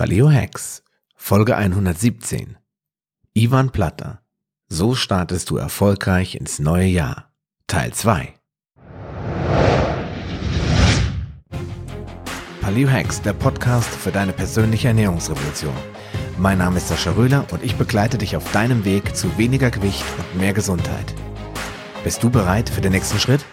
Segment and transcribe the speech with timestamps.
[0.00, 0.82] Paleo Hacks,
[1.14, 2.56] Folge 117.
[3.34, 4.22] Ivan Platter.
[4.66, 7.34] So startest du erfolgreich ins neue Jahr.
[7.66, 8.32] Teil 2.
[12.62, 15.76] Paleo Hacks, der Podcast für deine persönliche Ernährungsrevolution.
[16.38, 20.06] Mein Name ist Sascha Röhler und ich begleite dich auf deinem Weg zu weniger Gewicht
[20.16, 21.14] und mehr Gesundheit.
[22.04, 23.44] Bist du bereit für den nächsten Schritt?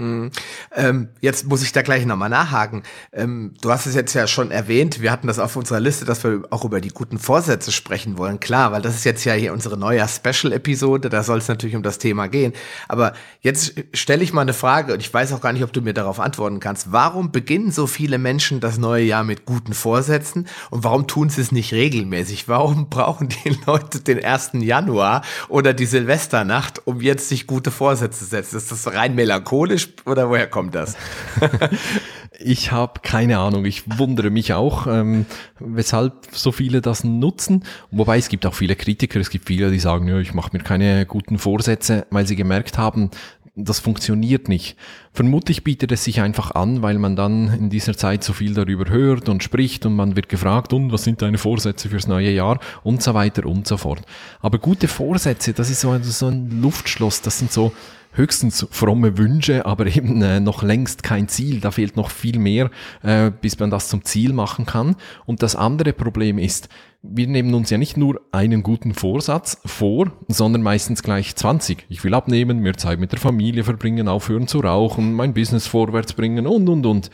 [0.00, 0.30] Mhm.
[0.74, 2.82] Ähm, jetzt muss ich da gleich nochmal nachhaken.
[3.12, 6.24] Ähm, du hast es jetzt ja schon erwähnt, wir hatten das auf unserer Liste, dass
[6.24, 8.40] wir auch über die guten Vorsätze sprechen wollen.
[8.40, 11.82] Klar, weil das ist jetzt ja hier unsere neue Special-Episode, da soll es natürlich um
[11.82, 12.52] das Thema gehen.
[12.88, 15.82] Aber jetzt stelle ich mal eine Frage und ich weiß auch gar nicht, ob du
[15.82, 16.92] mir darauf antworten kannst.
[16.92, 21.42] Warum beginnen so viele Menschen das neue Jahr mit guten Vorsätzen und warum tun sie
[21.42, 22.48] es nicht regelmäßig?
[22.48, 24.52] Warum brauchen die Leute den 1.
[24.54, 28.56] Januar oder die Silvesternacht, um jetzt sich gute Vorsätze zu setzen?
[28.56, 29.89] Ist das rein melancholisch?
[30.06, 30.96] Oder woher kommt das?
[32.38, 33.64] ich habe keine Ahnung.
[33.64, 35.26] Ich wundere mich auch, ähm,
[35.58, 37.64] weshalb so viele das nutzen.
[37.90, 39.20] Wobei es gibt auch viele Kritiker.
[39.20, 42.78] Es gibt viele, die sagen, ja, ich mache mir keine guten Vorsätze, weil sie gemerkt
[42.78, 43.10] haben,
[43.56, 44.76] das funktioniert nicht.
[45.12, 48.88] Vermutlich bietet es sich einfach an, weil man dann in dieser Zeit so viel darüber
[48.90, 52.60] hört und spricht und man wird gefragt, und was sind deine Vorsätze fürs neue Jahr
[52.82, 54.02] und so weiter und so fort.
[54.40, 57.72] Aber gute Vorsätze, das ist so ein, so ein Luftschloss, das sind so
[58.12, 61.60] höchstens fromme Wünsche, aber eben äh, noch längst kein Ziel.
[61.60, 62.70] Da fehlt noch viel mehr,
[63.02, 64.96] äh, bis man das zum Ziel machen kann.
[65.26, 66.68] Und das andere Problem ist,
[67.02, 71.86] wir nehmen uns ja nicht nur einen guten Vorsatz vor, sondern meistens gleich 20.
[71.88, 76.12] Ich will abnehmen, mehr Zeit mit der Familie verbringen, aufhören zu rauchen, mein Business vorwärts
[76.12, 77.10] bringen und, und, und.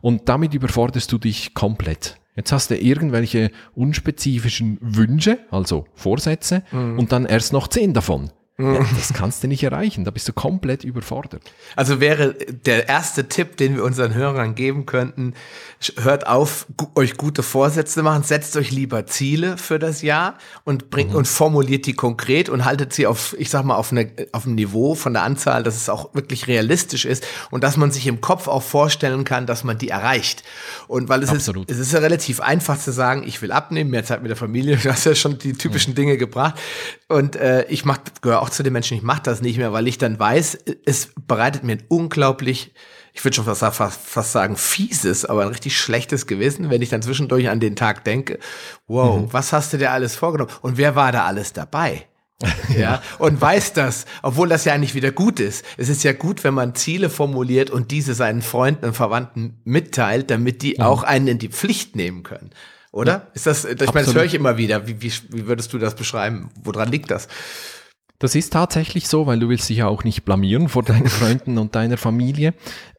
[0.00, 2.18] Und damit überforderst du dich komplett.
[2.36, 6.98] Jetzt hast du irgendwelche unspezifischen Wünsche, also Vorsätze, mhm.
[6.98, 8.30] und dann erst noch zehn davon.
[8.60, 11.42] Ja, das kannst du nicht erreichen, da bist du komplett überfordert.
[11.76, 15.34] Also wäre der erste Tipp, den wir unseren Hörern geben könnten,
[15.96, 21.10] hört auf, euch gute Vorsätze machen, setzt euch lieber Ziele für das Jahr und bringt
[21.10, 21.18] mhm.
[21.18, 24.56] und formuliert die konkret und haltet sie auf, ich sag mal, auf, eine, auf einem
[24.56, 28.20] Niveau von der Anzahl, dass es auch wirklich realistisch ist und dass man sich im
[28.20, 30.42] Kopf auch vorstellen kann, dass man die erreicht.
[30.88, 31.70] Und weil es Absolut.
[31.70, 34.36] ist, es ist ja relativ einfach zu sagen, ich will abnehmen, mehr Zeit mit der
[34.36, 35.96] Familie, du hast ja schon die typischen mhm.
[35.96, 36.56] Dinge gebracht.
[37.08, 39.88] Und äh, ich mach, gehöre auch zu den Menschen, ich mache das nicht mehr, weil
[39.88, 42.74] ich dann weiß, es bereitet mir ein unglaublich,
[43.14, 46.90] ich würde schon fast, fast, fast sagen, fieses, aber ein richtig schlechtes Gewissen, wenn ich
[46.90, 48.38] dann zwischendurch an den Tag denke,
[48.86, 49.32] wow, mhm.
[49.32, 50.52] was hast du dir alles vorgenommen?
[50.60, 52.06] Und wer war da alles dabei?
[52.76, 55.64] ja, und weiß das, obwohl das ja eigentlich wieder gut ist.
[55.76, 60.30] Es ist ja gut, wenn man Ziele formuliert und diese seinen Freunden und Verwandten mitteilt,
[60.30, 60.84] damit die mhm.
[60.84, 62.50] auch einen in die Pflicht nehmen können.
[62.92, 63.12] Oder?
[63.12, 64.86] Ja, ist das, ich meine, das höre ich immer wieder.
[64.86, 66.50] Wie, wie, wie würdest du das beschreiben?
[66.62, 67.28] Woran liegt das?
[68.18, 71.58] Das ist tatsächlich so, weil du willst dich ja auch nicht blamieren vor deinen Freunden
[71.58, 72.54] und deiner Familie.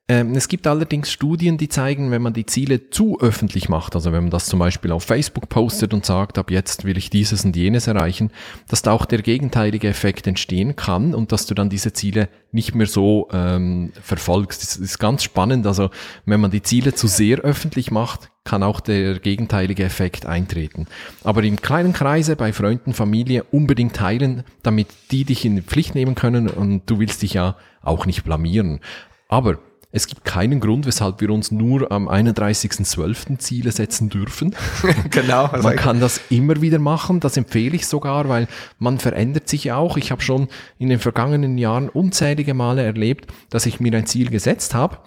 [0.09, 4.11] Ähm, es gibt allerdings Studien, die zeigen, wenn man die Ziele zu öffentlich macht, also
[4.11, 7.45] wenn man das zum Beispiel auf Facebook postet und sagt, ab jetzt will ich dieses
[7.45, 8.31] und jenes erreichen,
[8.67, 12.73] dass da auch der gegenteilige Effekt entstehen kann und dass du dann diese Ziele nicht
[12.73, 14.63] mehr so ähm, verfolgst.
[14.63, 15.67] Das ist ganz spannend.
[15.67, 15.91] Also
[16.25, 20.87] wenn man die Ziele zu sehr öffentlich macht, kann auch der gegenteilige Effekt eintreten.
[21.23, 25.93] Aber im kleinen Kreise bei Freunden, Familie unbedingt teilen, damit die dich in die Pflicht
[25.93, 28.79] nehmen können und du willst dich ja auch nicht blamieren.
[29.27, 29.59] Aber
[29.91, 33.39] es gibt keinen Grund, weshalb wir uns nur am 31.12.
[33.39, 34.55] Ziele setzen dürfen.
[35.09, 35.45] genau.
[35.45, 39.63] Also man kann das immer wieder machen, das empfehle ich sogar, weil man verändert sich
[39.63, 39.97] ja auch.
[39.97, 44.29] Ich habe schon in den vergangenen Jahren unzählige Male erlebt, dass ich mir ein Ziel
[44.29, 44.99] gesetzt habe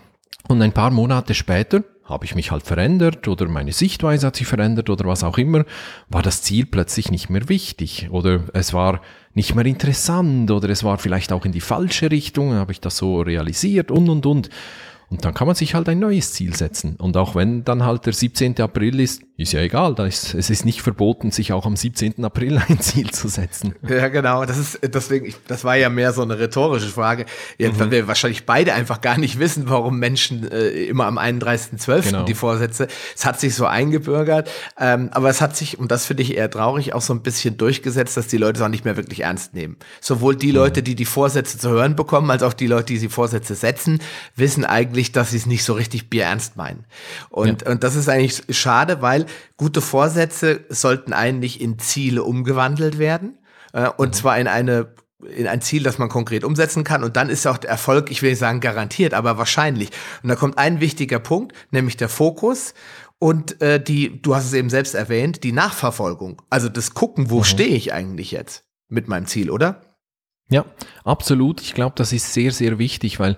[0.48, 4.46] und ein paar Monate später habe ich mich halt verändert oder meine Sichtweise hat sich
[4.46, 5.64] verändert oder was auch immer,
[6.08, 9.00] war das Ziel plötzlich nicht mehr wichtig oder es war
[9.34, 12.96] nicht mehr interessant oder es war vielleicht auch in die falsche Richtung, habe ich das
[12.96, 14.50] so realisiert und und und.
[15.12, 16.96] Und dann kann man sich halt ein neues Ziel setzen.
[16.96, 18.58] Und auch wenn dann halt der 17.
[18.62, 19.94] April ist, ist ja egal.
[19.94, 22.24] Da ist, es ist nicht verboten, sich auch am 17.
[22.24, 23.74] April ein Ziel zu setzen.
[23.86, 24.46] Ja, genau.
[24.46, 27.26] Das ist deswegen, das war ja mehr so eine rhetorische Frage.
[27.58, 27.78] Ja, mhm.
[27.78, 32.02] Weil wir wahrscheinlich beide einfach gar nicht wissen, warum Menschen äh, immer am 31.12.
[32.04, 32.24] Genau.
[32.24, 32.88] die Vorsätze.
[33.14, 34.50] Es hat sich so eingebürgert.
[34.78, 37.58] Ähm, aber es hat sich, und das finde ich eher traurig, auch so ein bisschen
[37.58, 39.76] durchgesetzt, dass die Leute es auch nicht mehr wirklich ernst nehmen.
[40.00, 40.54] Sowohl die mhm.
[40.54, 44.00] Leute, die die Vorsätze zu hören bekommen, als auch die Leute, die die Vorsätze setzen,
[44.36, 46.84] wissen eigentlich, eigentlich, dass sie es nicht so richtig bierernst meinen.
[47.28, 47.70] Und, ja.
[47.70, 49.26] und das ist eigentlich schade, weil
[49.56, 53.38] gute Vorsätze sollten eigentlich in Ziele umgewandelt werden.
[53.72, 54.12] Äh, und mhm.
[54.12, 54.94] zwar in eine
[55.36, 57.04] in ein Ziel, das man konkret umsetzen kann.
[57.04, 59.90] Und dann ist auch der Erfolg, ich will nicht sagen garantiert, aber wahrscheinlich.
[60.24, 62.74] Und da kommt ein wichtiger Punkt, nämlich der Fokus
[63.20, 66.42] und äh, die, du hast es eben selbst erwähnt, die Nachverfolgung.
[66.50, 67.44] Also das Gucken, wo mhm.
[67.44, 69.82] stehe ich eigentlich jetzt mit meinem Ziel, oder?
[70.48, 70.64] Ja,
[71.04, 71.60] absolut.
[71.60, 73.36] Ich glaube, das ist sehr, sehr wichtig, weil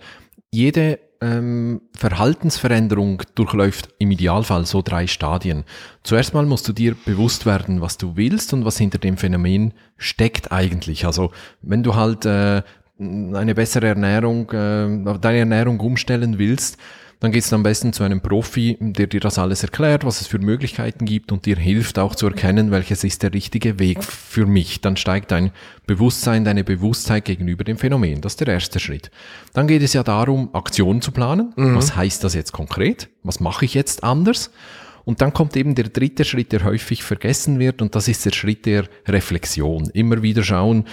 [0.51, 5.65] jede ähm, Verhaltensveränderung durchläuft im Idealfall so drei Stadien.
[6.03, 9.73] Zuerst mal musst du dir bewusst werden, was du willst und was hinter dem Phänomen
[9.97, 11.07] steckt eigentlich.
[11.07, 11.31] Also
[11.63, 12.63] wenn du halt äh,
[12.99, 16.79] eine bessere Ernährung, äh, deine Ernährung umstellen willst,
[17.25, 20.27] dann geht es am besten zu einem Profi, der dir das alles erklärt, was es
[20.27, 24.45] für Möglichkeiten gibt und dir hilft auch zu erkennen, welches ist der richtige Weg für
[24.45, 24.83] mich.
[24.83, 25.51] Dann steigt dein
[25.87, 28.21] Bewusstsein, deine Bewusstheit gegenüber dem Phänomen.
[28.21, 29.11] Das ist der erste Schritt.
[29.55, 31.55] Dann geht es ja darum, Aktionen zu planen.
[31.57, 31.77] Mhm.
[31.77, 33.09] Was heißt das jetzt konkret?
[33.23, 34.51] Was mache ich jetzt anders?
[35.07, 38.33] Und dann kommt eben der dritte Schritt, der häufig vergessen wird, und das ist der
[38.33, 39.89] Schritt der Reflexion.
[39.95, 40.85] Immer wieder schauen,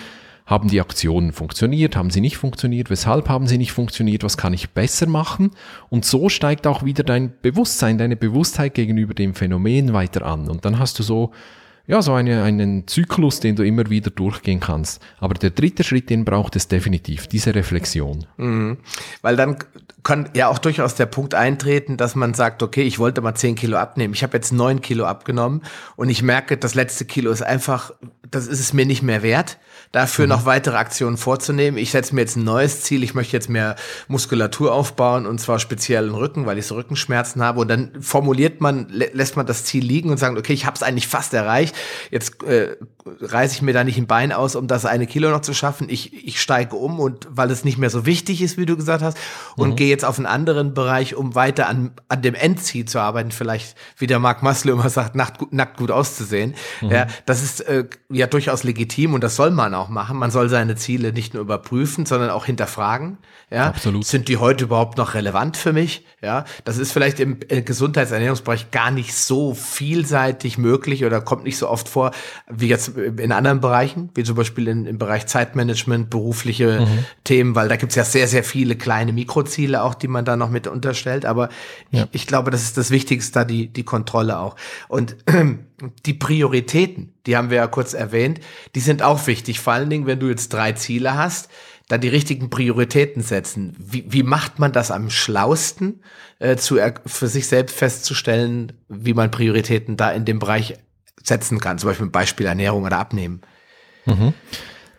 [0.52, 1.96] haben die Aktionen funktioniert?
[1.96, 2.90] Haben sie nicht funktioniert?
[2.90, 4.24] Weshalb haben sie nicht funktioniert?
[4.26, 5.52] Was kann ich besser machen?
[5.90, 10.50] Und so steigt auch wieder dein Bewusstsein, deine Bewusstheit gegenüber dem Phänomen weiter an.
[10.50, 11.32] Und dann hast du so
[11.88, 15.02] ja, so eine, einen Zyklus, den du immer wieder durchgehen kannst.
[15.20, 18.26] Aber der dritte Schritt, den braucht es definitiv, diese Reflexion.
[18.38, 18.78] Mhm.
[19.22, 19.58] Weil dann
[20.04, 23.56] kann ja auch durchaus der Punkt eintreten, dass man sagt, okay, ich wollte mal zehn
[23.56, 24.14] Kilo abnehmen.
[24.14, 25.62] Ich habe jetzt neun Kilo abgenommen
[25.96, 27.92] und ich merke, das letzte Kilo ist einfach,
[28.30, 29.58] das ist es mir nicht mehr wert,
[29.92, 30.30] dafür mhm.
[30.30, 31.78] noch weitere Aktionen vorzunehmen.
[31.78, 33.04] Ich setze mir jetzt ein neues Ziel.
[33.04, 33.76] Ich möchte jetzt mehr
[34.08, 37.60] Muskulatur aufbauen und zwar speziell im Rücken, weil ich so Rückenschmerzen habe.
[37.60, 40.84] Und dann formuliert man, lässt man das Ziel liegen und sagt, okay, ich habe es
[40.84, 41.76] eigentlich fast erreicht.
[42.10, 45.42] Jetzt äh, reiße ich mir da nicht ein Bein aus, um das eine Kilo noch
[45.42, 45.90] zu schaffen.
[45.90, 49.04] Ich, ich steige um und weil es nicht mehr so wichtig ist, wie du gesagt
[49.04, 49.18] hast,
[49.58, 49.76] und mhm.
[49.76, 53.32] gehe jetzt auf einen anderen Bereich, um weiter an, an dem Endziel zu arbeiten.
[53.32, 56.56] Vielleicht, wie der Mark Maslow immer sagt, nackt, nackt gut auszusehen.
[56.82, 56.92] Mhm.
[56.92, 60.18] Ja, das ist äh, ja durchaus legitim und das soll man auch machen.
[60.18, 63.18] Man soll seine Ziele nicht nur überprüfen, sondern auch hinterfragen.
[63.50, 64.06] Ja, Absolut.
[64.06, 66.06] sind die heute überhaupt noch relevant für mich?
[66.22, 71.58] Ja, das ist vielleicht im äh, Gesundheitsernährungsbereich gar nicht so vielseitig möglich oder kommt nicht
[71.58, 72.12] so oft vor
[72.50, 77.06] wie jetzt in anderen Bereichen, wie zum Beispiel in, im Bereich Zeitmanagement, berufliche mhm.
[77.24, 80.50] Themen, weil da gibt's ja sehr, sehr viele kleine Mikroziele auch, die man da noch
[80.50, 81.26] mit unterstellt.
[81.26, 81.50] Aber
[81.92, 82.04] ja.
[82.04, 84.56] ich, ich, glaube, das ist das Wichtigste, die, die Kontrolle auch.
[84.88, 85.56] Und äh,
[86.06, 88.40] die Prioritäten, die haben wir ja kurz erwähnt,
[88.76, 89.60] die sind auch wichtig.
[89.60, 91.50] Vor allen Dingen, wenn du jetzt drei Ziele hast,
[91.88, 93.76] dann die richtigen Prioritäten setzen.
[93.78, 96.02] Wie, wie macht man das am schlausten,
[96.40, 100.76] äh, zu, für sich selbst festzustellen, wie man Prioritäten da in dem Bereich
[101.22, 103.42] setzen kann, zum Beispiel Beispiel Ernährung oder Abnehmen.
[104.06, 104.34] Mhm.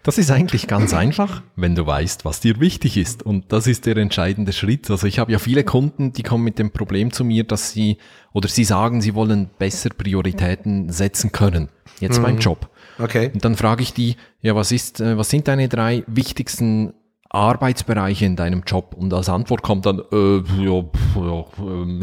[0.04, 3.22] Das ist eigentlich ganz einfach, wenn du weißt, was dir wichtig ist.
[3.22, 4.90] Und das ist der entscheidende Schritt.
[4.90, 7.98] Also ich habe ja viele Kunden, die kommen mit dem Problem zu mir, dass sie
[8.32, 11.68] oder sie sagen, sie wollen besser Prioritäten setzen können.
[12.02, 12.22] Jetzt mhm.
[12.24, 12.68] beim Job.
[12.98, 13.30] Okay.
[13.32, 16.94] Und dann frage ich die, ja, was ist, äh, was sind deine drei wichtigsten
[17.30, 18.94] Arbeitsbereiche in deinem Job?
[18.98, 20.84] Und als Antwort kommt dann, äh, ja,
[21.14, 22.02] ja ähm.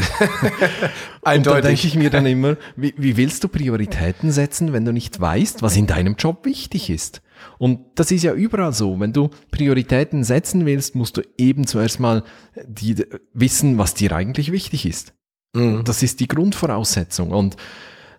[1.22, 1.36] Eindeutig.
[1.36, 4.94] Und da denke ich mir dann immer, wie, wie willst du Prioritäten setzen, wenn du
[4.94, 7.22] nicht weißt, was in deinem Job wichtig ist?
[7.57, 9.02] Und das ist ja überall so.
[9.02, 12.24] Wenn du Prioritäten setzen willst, musst du eben zuerst mal
[12.66, 15.13] die, wissen, was dir eigentlich wichtig ist.
[15.54, 15.84] Mhm.
[15.84, 17.31] Das ist die Grundvoraussetzung.
[17.31, 17.57] Und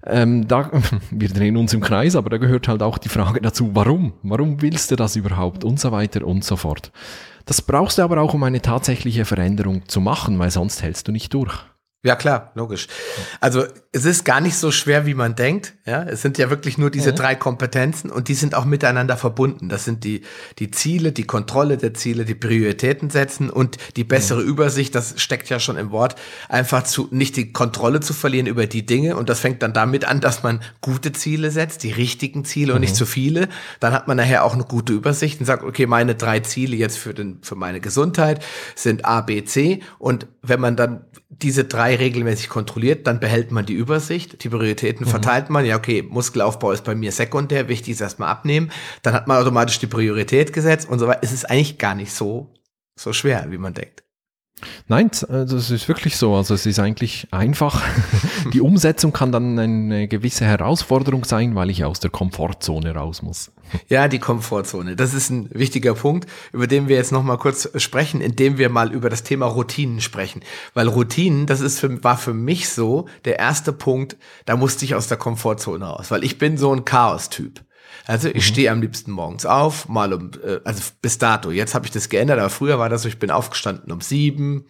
[0.07, 0.71] ähm, da,
[1.11, 4.13] wir drehen uns im Kreis, aber da gehört halt auch die Frage dazu, warum?
[4.23, 5.65] Warum willst du das überhaupt?
[5.65, 6.91] Und so weiter und so fort.
[7.47, 11.13] Das brauchst du aber auch, um eine tatsächliche Veränderung zu machen, weil sonst hältst du
[11.13, 11.53] nicht durch.
[12.03, 12.87] Ja, klar, logisch.
[13.41, 15.75] Also es ist gar nicht so schwer, wie man denkt.
[15.85, 17.17] Ja, es sind ja wirklich nur diese mhm.
[17.17, 19.69] drei Kompetenzen und die sind auch miteinander verbunden.
[19.69, 20.23] Das sind die,
[20.59, 24.49] die Ziele, die Kontrolle der Ziele, die Prioritäten setzen und die bessere mhm.
[24.49, 24.95] Übersicht.
[24.95, 26.15] Das steckt ja schon im Wort.
[26.49, 29.17] Einfach zu, nicht die Kontrolle zu verlieren über die Dinge.
[29.17, 32.77] Und das fängt dann damit an, dass man gute Ziele setzt, die richtigen Ziele mhm.
[32.77, 32.99] und nicht mhm.
[32.99, 33.49] zu viele.
[33.79, 36.97] Dann hat man nachher auch eine gute Übersicht und sagt, okay, meine drei Ziele jetzt
[36.97, 38.43] für den, für meine Gesundheit
[38.75, 39.83] sind A, B, C.
[39.99, 45.07] Und wenn man dann diese drei regelmäßig kontrolliert, dann behält man die Übersicht, die Prioritäten
[45.07, 45.11] mhm.
[45.11, 45.65] verteilt man.
[45.65, 48.71] Ja, okay, Muskelaufbau ist bei mir sekundär, wichtig ist erstmal abnehmen.
[49.03, 51.21] Dann hat man automatisch die Priorität gesetzt und so weiter.
[51.23, 52.55] Es ist eigentlich gar nicht so,
[52.99, 54.05] so schwer, wie man denkt.
[54.89, 56.35] Nein, äh, das ist wirklich so.
[56.35, 57.83] Also es ist eigentlich einfach.
[58.53, 63.53] Die Umsetzung kann dann eine gewisse Herausforderung sein, weil ich aus der Komfortzone raus muss.
[63.89, 64.97] Ja, die Komfortzone.
[64.97, 68.69] Das ist ein wichtiger Punkt, über den wir jetzt noch mal kurz sprechen, indem wir
[68.69, 70.43] mal über das Thema Routinen sprechen.
[70.75, 74.95] Weil Routinen, das ist für, war für mich so der erste Punkt, da musste ich
[74.95, 77.61] aus der Komfortzone raus, weil ich bin so ein Chaos-Typ.
[78.07, 78.41] Also ich mhm.
[78.41, 81.51] stehe am liebsten morgens auf, mal um, äh, also bis dato.
[81.51, 84.67] Jetzt habe ich das geändert, aber früher war das so, ich bin aufgestanden um sieben,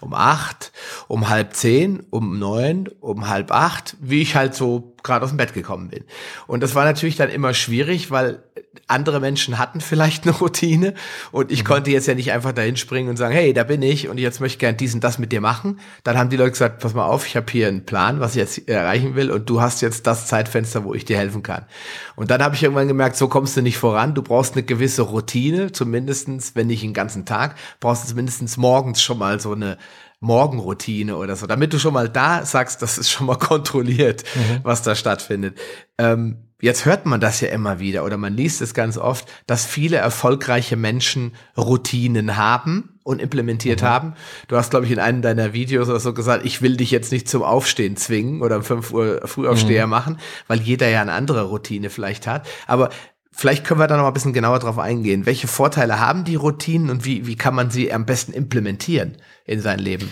[0.00, 0.72] um acht,
[1.08, 5.36] um halb zehn, um neun, um halb acht, wie ich halt so gerade aus dem
[5.36, 6.04] Bett gekommen bin.
[6.46, 8.42] Und das war natürlich dann immer schwierig, weil
[8.88, 10.94] andere Menschen hatten vielleicht eine Routine
[11.30, 11.68] und ich mhm.
[11.68, 14.40] konnte jetzt ja nicht einfach dahin springen und sagen, hey, da bin ich und jetzt
[14.40, 15.78] möchte ich gern dies und das mit dir machen.
[16.02, 18.40] Dann haben die Leute gesagt, pass mal auf, ich habe hier einen Plan, was ich
[18.40, 21.66] jetzt erreichen will und du hast jetzt das Zeitfenster, wo ich dir helfen kann.
[22.16, 24.14] Und dann habe ich irgendwann gemerkt, so kommst du nicht voran.
[24.14, 29.02] Du brauchst eine gewisse Routine, zumindestens, wenn nicht den ganzen Tag, brauchst du mindestens morgens
[29.02, 29.78] schon mal so eine
[30.24, 34.60] Morgenroutine oder so, damit du schon mal da sagst, das ist schon mal kontrolliert, mhm.
[34.62, 35.58] was da stattfindet.
[35.98, 39.66] Ähm, Jetzt hört man das ja immer wieder oder man liest es ganz oft, dass
[39.66, 43.86] viele erfolgreiche Menschen Routinen haben und implementiert mhm.
[43.86, 44.14] haben.
[44.48, 47.12] Du hast, glaube ich, in einem deiner Videos oder so gesagt, ich will dich jetzt
[47.12, 49.90] nicht zum Aufstehen zwingen oder um 5 Uhr Frühaufsteher mhm.
[49.90, 52.46] machen, weil jeder ja eine andere Routine vielleicht hat.
[52.66, 52.88] Aber
[53.34, 55.26] vielleicht können wir da noch ein bisschen genauer drauf eingehen.
[55.26, 59.60] Welche Vorteile haben die Routinen und wie, wie kann man sie am besten implementieren in
[59.60, 60.10] sein Leben?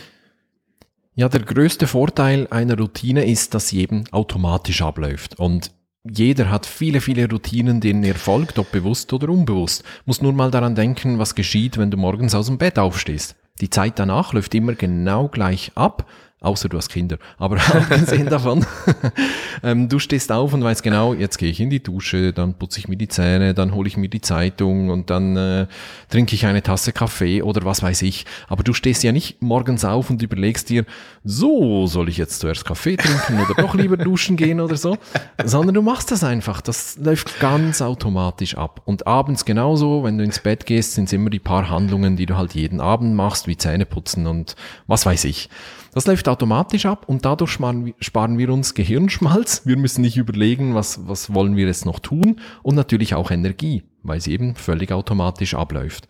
[1.15, 5.39] Ja, der größte Vorteil einer Routine ist, dass sie eben automatisch abläuft.
[5.39, 5.71] Und
[6.05, 9.85] jeder hat viele, viele Routinen, denen er folgt, ob bewusst oder unbewusst.
[10.05, 13.37] Muss nur mal daran denken, was geschieht, wenn du morgens aus dem Bett aufstehst.
[13.61, 16.07] Die Zeit danach läuft immer genau gleich ab
[16.43, 17.19] Außer du hast Kinder.
[17.39, 18.67] Aber abgesehen davon,
[19.63, 22.81] ähm, du stehst auf und weißt genau, jetzt gehe ich in die Dusche, dann putze
[22.81, 25.67] ich mir die Zähne, dann hole ich mir die Zeitung und dann äh,
[26.11, 28.27] trinke ich eine Tasse Kaffee oder was weiß ich.
[28.49, 30.85] Aber du stehst ja nicht morgens auf und überlegst dir,
[31.23, 34.99] so soll ich jetzt zuerst Kaffee trinken oder doch lieber duschen gehen oder so,
[35.45, 36.61] sondern du machst das einfach.
[36.61, 38.83] Das läuft ganz automatisch ab.
[38.85, 42.27] Und abends genauso, wenn du ins Bett gehst, sind es immer die paar Handlungen, die
[42.27, 44.57] du halt jeden Abend machst, wie Zähne putzen und
[44.89, 45.49] was weiß ich.
[45.95, 49.67] Das läuft automatisch ab und dadurch sparen, wir uns Gehirnschmalz.
[49.67, 53.83] Wir müssen nicht überlegen, was, was wollen wir jetzt noch tun und natürlich auch Energie,
[54.03, 56.09] weil sie eben völlig automatisch abläuft.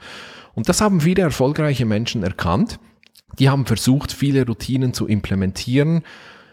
[0.54, 2.78] Und das haben viele erfolgreiche Menschen erkannt.
[3.40, 6.02] Die haben versucht, viele Routinen zu implementieren,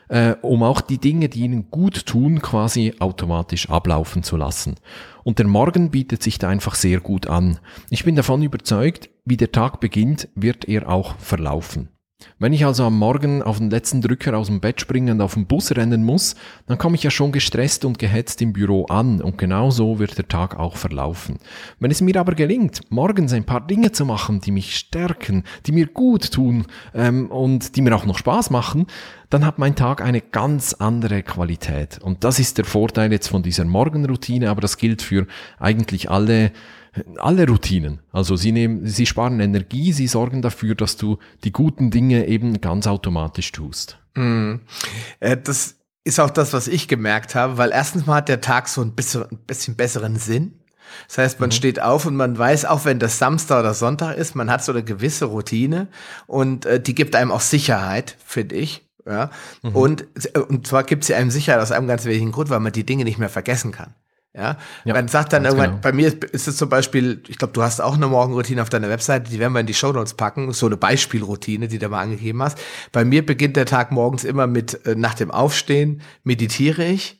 [0.07, 4.75] äh, um auch die Dinge, die ihnen gut tun, quasi automatisch ablaufen zu lassen.
[5.23, 7.59] Und der Morgen bietet sich da einfach sehr gut an.
[7.91, 11.89] Ich bin davon überzeugt, wie der Tag beginnt, wird er auch verlaufen.
[12.37, 15.35] Wenn ich also am Morgen auf den letzten Drücker aus dem Bett springen und auf
[15.35, 16.35] den Bus rennen muss,
[16.67, 20.17] dann komme ich ja schon gestresst und gehetzt im Büro an und genau so wird
[20.17, 21.37] der Tag auch verlaufen.
[21.79, 25.71] Wenn es mir aber gelingt, morgens ein paar Dinge zu machen, die mich stärken, die
[25.71, 28.87] mir gut tun ähm, und die mir auch noch Spaß machen,
[29.29, 31.99] dann hat mein Tag eine ganz andere Qualität.
[31.99, 35.25] Und das ist der Vorteil jetzt von dieser Morgenroutine, aber das gilt für
[35.59, 36.51] eigentlich alle
[37.17, 37.99] alle Routinen.
[38.11, 42.61] Also sie nehmen, sie sparen Energie, sie sorgen dafür, dass du die guten Dinge eben
[42.61, 43.99] ganz automatisch tust.
[44.15, 44.55] Mm.
[45.19, 48.81] Das ist auch das, was ich gemerkt habe, weil erstens mal hat der Tag so
[48.81, 50.59] ein bisschen, ein bisschen besseren Sinn.
[51.07, 51.53] Das heißt, man mhm.
[51.53, 54.71] steht auf und man weiß, auch wenn das Samstag oder Sonntag ist, man hat so
[54.71, 55.87] eine gewisse Routine
[56.25, 58.87] und äh, die gibt einem auch Sicherheit, finde ich.
[59.05, 59.29] Ja.
[59.61, 59.75] Mhm.
[59.75, 62.71] Und, äh, und zwar gibt sie einem Sicherheit aus einem ganz wesentlichen Grund, weil man
[62.71, 63.93] die Dinge nicht mehr vergessen kann.
[64.35, 65.81] Ja, ja man sagt dann irgendwann, genau.
[65.81, 68.89] bei mir ist es zum Beispiel, ich glaube, du hast auch eine Morgenroutine auf deiner
[68.89, 72.01] Webseite, die werden wir in die Show Notes packen, so eine Beispielroutine, die du mal
[72.01, 72.59] angegeben hast.
[72.91, 77.18] Bei mir beginnt der Tag morgens immer mit, äh, nach dem Aufstehen meditiere ich,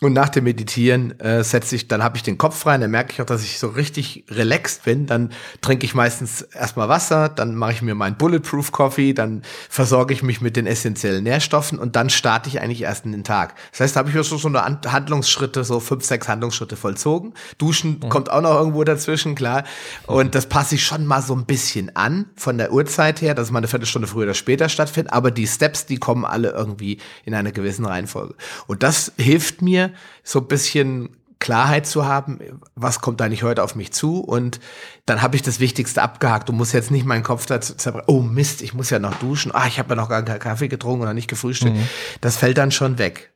[0.00, 3.12] und nach dem Meditieren äh, setze ich, dann habe ich den Kopf frei, dann merke
[3.12, 5.06] ich auch, dass ich so richtig relaxed bin.
[5.06, 10.12] Dann trinke ich meistens erstmal Wasser, dann mache ich mir meinen Bulletproof Coffee, dann versorge
[10.12, 13.54] ich mich mit den essentiellen Nährstoffen und dann starte ich eigentlich erst in den Tag.
[13.70, 17.32] Das heißt, da habe ich schon so eine Handlungsschritte, so fünf, sechs Handlungsschritte vollzogen.
[17.58, 18.08] Duschen mhm.
[18.08, 19.62] kommt auch noch irgendwo dazwischen, klar.
[20.06, 23.46] Und das passe ich schon mal so ein bisschen an von der Uhrzeit her, dass
[23.46, 25.12] es mal eine Viertelstunde früher oder später stattfindet.
[25.12, 28.34] Aber die Steps, die kommen alle irgendwie in einer gewissen Reihenfolge.
[28.66, 29.83] Und das hilft mir,
[30.22, 32.38] so ein bisschen Klarheit zu haben,
[32.74, 34.60] was kommt eigentlich heute auf mich zu und
[35.04, 36.48] dann habe ich das Wichtigste abgehakt.
[36.48, 39.52] Du musst jetzt nicht meinen Kopf dazu zerbrechen, oh Mist, ich muss ja noch duschen,
[39.54, 41.76] ah, ich habe ja noch gar keinen Kaffee getrunken oder nicht gefrühstückt.
[41.76, 41.88] Mhm.
[42.22, 43.34] Das fällt dann schon weg.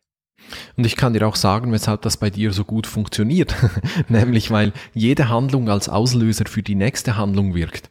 [0.77, 3.55] Und ich kann dir auch sagen, weshalb das bei dir so gut funktioniert.
[4.09, 7.91] Nämlich, weil jede Handlung als Auslöser für die nächste Handlung wirkt.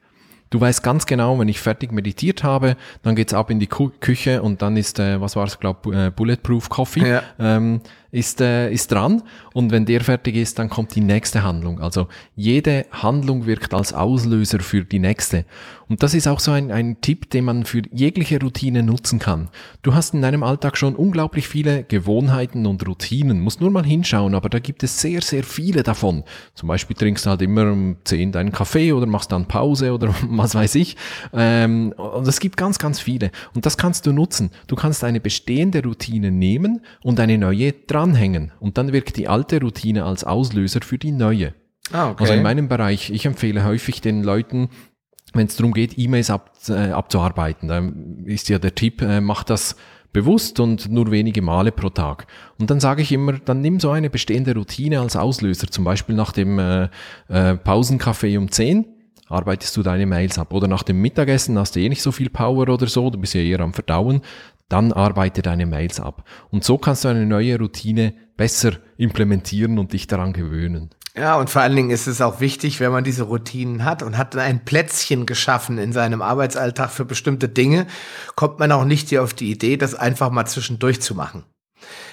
[0.49, 4.41] Du weißt ganz genau, wenn ich fertig meditiert habe, dann geht's ab in die Küche
[4.41, 7.07] und dann ist, äh, was war es, glaube äh, Bulletproof Coffee.
[7.07, 7.23] Ja.
[7.37, 9.23] Ähm, ist, äh, ist dran
[9.53, 11.79] und wenn der fertig ist, dann kommt die nächste Handlung.
[11.79, 15.45] Also jede Handlung wirkt als Auslöser für die nächste.
[15.89, 19.49] Und das ist auch so ein, ein Tipp, den man für jegliche Routine nutzen kann.
[19.83, 24.35] Du hast in deinem Alltag schon unglaublich viele Gewohnheiten und Routinen, musst nur mal hinschauen,
[24.35, 26.23] aber da gibt es sehr, sehr viele davon.
[26.55, 30.13] Zum Beispiel trinkst du halt immer um 10 deinen Kaffee oder machst dann Pause oder
[30.29, 30.97] was weiß ich.
[31.33, 33.31] Ähm, und es gibt ganz, ganz viele.
[33.53, 34.51] Und das kannst du nutzen.
[34.67, 39.59] Du kannst eine bestehende Routine nehmen und eine neue dranhängen und dann wirkt die alte
[39.59, 41.53] Routine als Auslöser für die neue.
[41.91, 42.23] Ah, okay.
[42.23, 44.69] Also in meinem Bereich, ich empfehle häufig den Leuten,
[45.33, 49.43] wenn es darum geht, E-Mails ab, äh, abzuarbeiten, dann ist ja der Tipp, äh, mach
[49.43, 49.75] das
[50.13, 52.27] bewusst und nur wenige Male pro Tag.
[52.59, 56.15] Und dann sage ich immer, dann nimm so eine bestehende Routine als Auslöser, zum Beispiel
[56.15, 56.89] nach dem äh,
[57.27, 58.85] äh, Pausenkaffee um 10
[59.29, 60.53] arbeitest du deine Mails ab.
[60.53, 63.33] Oder nach dem Mittagessen hast du eh nicht so viel Power oder so, du bist
[63.33, 64.21] ja eher am Verdauen,
[64.69, 66.23] dann arbeite deine Mails ab.
[66.49, 70.91] Und so kannst du eine neue Routine besser implementieren und dich daran gewöhnen.
[71.15, 74.19] Ja, und vor allen Dingen ist es auch wichtig, wenn man diese Routinen hat und
[74.19, 77.87] hat ein Plätzchen geschaffen in seinem Arbeitsalltag für bestimmte Dinge,
[78.35, 81.43] kommt man auch nicht hier auf die Idee, das einfach mal zwischendurch zu machen.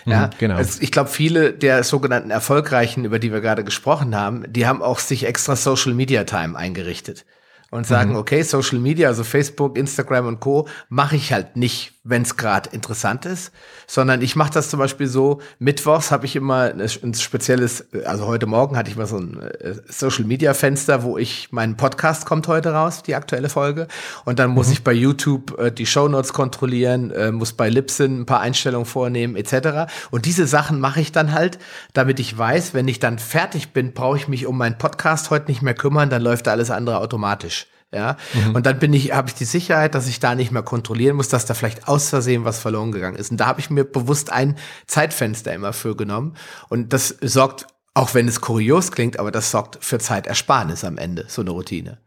[0.06, 0.54] Ja, mhm, genau.
[0.56, 4.80] Also ich glaube, viele der sogenannten Erfolgreichen, über die wir gerade gesprochen haben, die haben
[4.80, 7.26] auch sich extra Social Media Time eingerichtet
[7.74, 8.18] und sagen, mhm.
[8.18, 12.70] okay, Social Media, also Facebook, Instagram und Co, mache ich halt nicht, wenn es gerade
[12.70, 13.50] interessant ist,
[13.88, 18.46] sondern ich mache das zum Beispiel so, mittwochs habe ich immer ein spezielles, also heute
[18.46, 22.46] Morgen hatte ich mal so ein äh, Social Media Fenster, wo ich, mein Podcast kommt
[22.46, 23.88] heute raus, die aktuelle Folge,
[24.24, 24.74] und dann muss mhm.
[24.74, 28.86] ich bei YouTube äh, die Show Notes kontrollieren, äh, muss bei Libsyn ein paar Einstellungen
[28.86, 29.92] vornehmen, etc.
[30.12, 31.58] Und diese Sachen mache ich dann halt,
[31.92, 35.50] damit ich weiß, wenn ich dann fertig bin, brauche ich mich um meinen Podcast heute
[35.50, 37.63] nicht mehr kümmern, dann läuft alles andere automatisch.
[37.94, 38.56] Ja, mhm.
[38.56, 41.28] und dann bin ich, habe ich die Sicherheit, dass ich da nicht mehr kontrollieren muss,
[41.28, 43.30] dass da vielleicht aus Versehen was verloren gegangen ist.
[43.30, 46.34] Und da habe ich mir bewusst ein Zeitfenster immer für genommen.
[46.68, 51.26] Und das sorgt, auch wenn es kurios klingt, aber das sorgt für Zeitersparnis am Ende,
[51.28, 51.98] so eine Routine.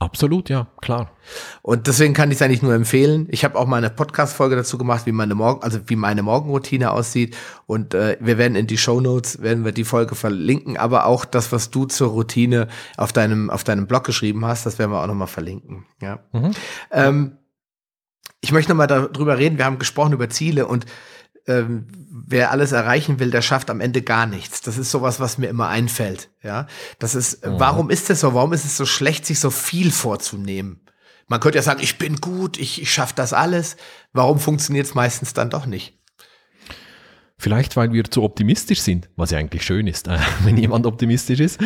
[0.00, 1.10] Absolut, ja, klar.
[1.60, 3.28] Und deswegen kann ich es eigentlich nur empfehlen.
[3.30, 6.90] Ich habe auch mal eine Podcast-Folge dazu gemacht, wie meine Morgen, also wie meine Morgenroutine
[6.90, 7.36] aussieht.
[7.66, 11.26] Und äh, wir werden in die Show Notes werden wir die Folge verlinken, aber auch
[11.26, 15.02] das, was du zur Routine auf deinem auf deinem Blog geschrieben hast, das werden wir
[15.02, 15.84] auch nochmal verlinken.
[16.00, 16.20] Ja.
[16.32, 16.52] Mhm.
[16.90, 17.36] Ähm,
[18.40, 19.58] ich möchte nochmal darüber reden.
[19.58, 20.86] Wir haben gesprochen über Ziele und
[21.46, 24.60] ähm, wer alles erreichen will, der schafft am Ende gar nichts.
[24.60, 26.30] Das ist sowas, was mir immer einfällt.
[26.42, 26.66] Ja,
[26.98, 27.58] das ist, mhm.
[27.58, 28.34] warum ist das so?
[28.34, 30.80] Warum ist es so schlecht, sich so viel vorzunehmen?
[31.26, 33.76] Man könnte ja sagen, ich bin gut, ich, ich schaffe das alles.
[34.12, 35.96] Warum funktioniert es meistens dann doch nicht?
[37.38, 41.40] Vielleicht, weil wir zu optimistisch sind, was ja eigentlich schön ist, äh, wenn jemand optimistisch
[41.40, 41.58] ist,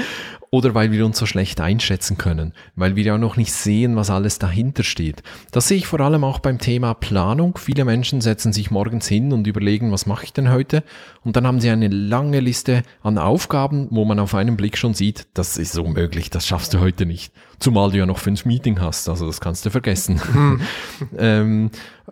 [0.54, 4.08] oder weil wir uns so schlecht einschätzen können, weil wir ja noch nicht sehen, was
[4.08, 5.24] alles dahinter steht.
[5.50, 7.58] Das sehe ich vor allem auch beim Thema Planung.
[7.58, 10.84] Viele Menschen setzen sich morgens hin und überlegen, was mache ich denn heute?
[11.24, 14.94] Und dann haben sie eine lange Liste an Aufgaben, wo man auf einen Blick schon
[14.94, 17.32] sieht, das ist unmöglich, das schaffst du heute nicht.
[17.58, 20.20] Zumal du ja noch fünf Meeting hast, also das kannst du vergessen.
[20.32, 20.60] Hm.
[21.18, 21.70] ähm,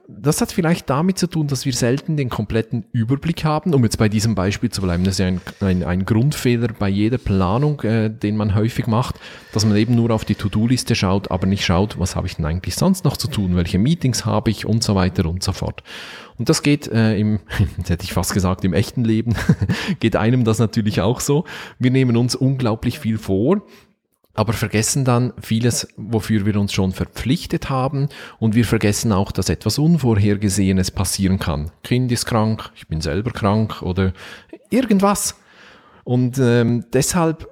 [0.08, 3.98] das hat vielleicht damit zu tun, dass wir selten den kompletten Überblick haben, um jetzt
[3.98, 5.04] bei diesem Beispiel zu bleiben.
[5.04, 9.16] Das ist ja ein, ein, ein Grundfehler bei jeder Planung, äh, den man häufig macht,
[9.52, 12.44] dass man eben nur auf die To-Do-Liste schaut, aber nicht schaut, was habe ich denn
[12.44, 15.82] eigentlich sonst noch zu tun, welche Meetings habe ich und so weiter und so fort.
[16.38, 17.40] Und das geht äh, im,
[17.86, 19.34] hätte ich fast gesagt, im echten Leben,
[20.00, 21.44] geht einem das natürlich auch so.
[21.78, 23.62] Wir nehmen uns unglaublich viel vor
[24.34, 29.48] aber vergessen dann vieles, wofür wir uns schon verpflichtet haben und wir vergessen auch, dass
[29.48, 31.70] etwas Unvorhergesehenes passieren kann.
[31.84, 34.12] Kind ist krank, ich bin selber krank oder
[34.70, 35.36] irgendwas.
[36.04, 37.48] Und ähm, deshalb,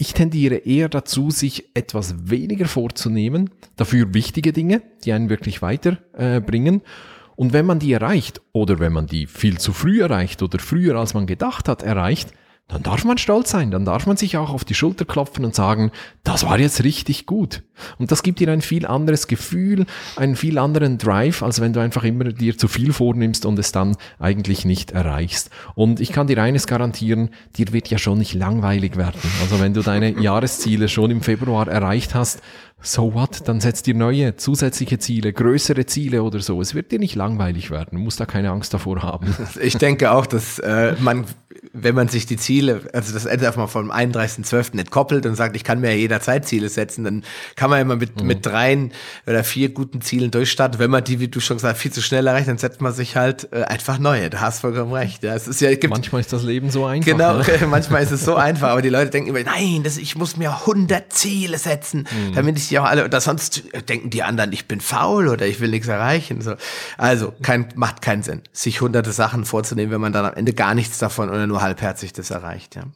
[0.00, 6.76] ich tendiere eher dazu, sich etwas weniger vorzunehmen, dafür wichtige Dinge, die einen wirklich weiterbringen.
[6.76, 6.84] Äh,
[7.36, 10.96] und wenn man die erreicht oder wenn man die viel zu früh erreicht oder früher
[10.96, 12.32] als man gedacht hat erreicht,
[12.70, 15.54] dann darf man stolz sein, dann darf man sich auch auf die Schulter klopfen und
[15.54, 15.90] sagen,
[16.22, 17.62] das war jetzt richtig gut.
[17.98, 21.80] Und das gibt dir ein viel anderes Gefühl, einen viel anderen Drive, als wenn du
[21.80, 25.50] einfach immer dir zu viel vornimmst und es dann eigentlich nicht erreichst.
[25.74, 29.20] Und ich kann dir eines garantieren, dir wird ja schon nicht langweilig werden.
[29.42, 32.40] Also wenn du deine Jahresziele schon im Februar erreicht hast,
[32.82, 33.46] so what?
[33.46, 36.60] Dann setzt dir neue, zusätzliche Ziele, größere Ziele oder so.
[36.60, 37.98] Es wird dir nicht langweilig werden.
[37.98, 39.34] Du musst da keine Angst davor haben.
[39.60, 41.26] Ich denke auch, dass äh, man,
[41.72, 44.76] wenn man sich die Ziele, also das Ende einfach mal vom 31.12.
[44.76, 47.96] nicht koppelt und sagt, ich kann mir ja jederzeit Ziele setzen, dann kann man immer
[47.96, 48.26] mit, mhm.
[48.26, 48.92] mit dreien
[49.26, 50.80] oder vier guten Zielen durchstarten.
[50.80, 52.92] Wenn man die, wie du schon gesagt hast, viel zu schnell erreicht, dann setzt man
[52.92, 54.30] sich halt äh, einfach neue.
[54.30, 55.22] Da hast vollkommen recht.
[55.22, 57.12] Ja, es ist ja, gibt, manchmal ist das Leben so einfach.
[57.12, 57.44] Genau, ne?
[57.68, 60.50] manchmal ist es so einfach, aber die Leute denken immer, nein, das, ich muss mir
[60.50, 62.34] 100 Ziele setzen, mhm.
[62.34, 65.60] damit ich die auch alle, oder sonst denken die anderen, ich bin faul oder ich
[65.60, 66.40] will nichts erreichen.
[66.40, 66.54] So.
[66.98, 70.74] Also, kein, macht keinen Sinn, sich hunderte Sachen vorzunehmen, wenn man dann am Ende gar
[70.74, 72.76] nichts davon oder nur halbherzig das erreicht.
[72.76, 72.84] Ja.
[72.84, 72.90] Mhm.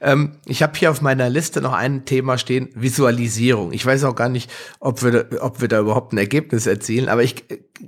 [0.00, 3.72] Ähm, ich habe hier auf meiner Liste noch ein Thema stehen, Visualisierung.
[3.72, 7.22] Ich weiß auch gar nicht, ob wir, ob wir da überhaupt ein Ergebnis erzielen, aber
[7.22, 7.44] ich,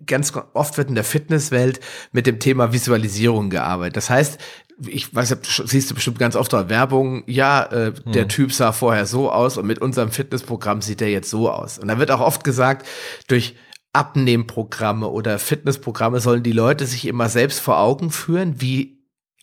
[0.07, 1.81] ganz oft wird in der Fitnesswelt
[2.13, 3.97] mit dem Thema Visualisierung gearbeitet.
[3.97, 4.39] Das heißt,
[4.87, 8.13] ich weiß, siehst du bestimmt ganz oft auch Werbung, ja, äh, mhm.
[8.13, 11.79] der Typ sah vorher so aus und mit unserem Fitnessprogramm sieht er jetzt so aus.
[11.79, 12.87] Und da wird auch oft gesagt,
[13.29, 13.57] durch
[13.93, 19.00] Abnehmprogramme oder Fitnessprogramme sollen die Leute sich immer selbst vor Augen führen, wie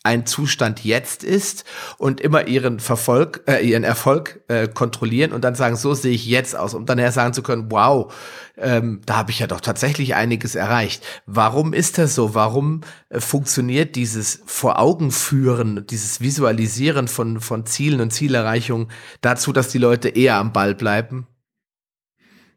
[0.08, 1.64] ein Zustand jetzt ist
[1.98, 6.26] und immer ihren Verfolg, äh, ihren Erfolg äh, kontrollieren und dann sagen, so sehe ich
[6.26, 8.10] jetzt aus, um dann her sagen zu können, wow,
[8.56, 11.04] ähm, da habe ich ja doch tatsächlich einiges erreicht.
[11.26, 12.34] Warum ist das so?
[12.34, 18.88] Warum äh, funktioniert dieses vor Augen führen, dieses Visualisieren von, von Zielen und Zielerreichung
[19.20, 21.26] dazu, dass die Leute eher am Ball bleiben?